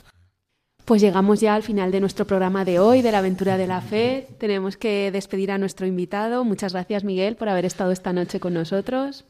[0.84, 3.80] Pues llegamos ya al final de nuestro programa de hoy, de la aventura de la
[3.80, 4.28] fe.
[4.40, 6.44] Tenemos que despedir a nuestro invitado.
[6.44, 9.24] Muchas gracias, Miguel, por haber estado esta noche con nosotros.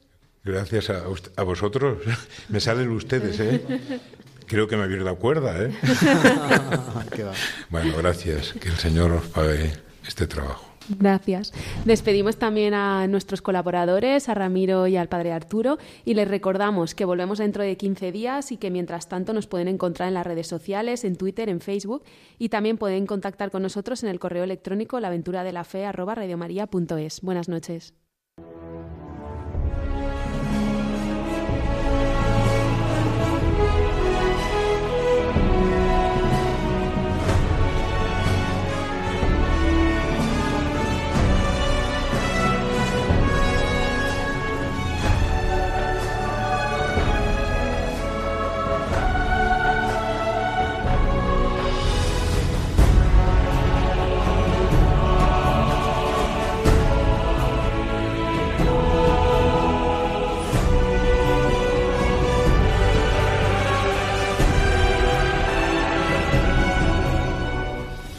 [0.44, 1.04] Gracias a,
[1.36, 2.00] a vosotros.
[2.50, 3.62] Me salen ustedes, ¿eh?
[4.50, 5.72] Creo que me habéis dado cuerda, ¿eh?
[7.70, 8.54] bueno, gracias.
[8.54, 9.74] Que el Señor os pague
[10.08, 10.66] este trabajo.
[10.98, 11.54] Gracias.
[11.86, 17.06] Despedimos también a nuestros colaboradores, a Ramiro y al padre Arturo, y les recordamos que
[17.06, 20.48] volvemos dentro de 15 días y que mientras tanto nos pueden encontrar en las redes
[20.48, 22.02] sociales, en Twitter, en Facebook,
[22.40, 27.22] y también pueden contactar con nosotros en el correo electrónico laventuradelafe.es.
[27.22, 27.94] Buenas noches.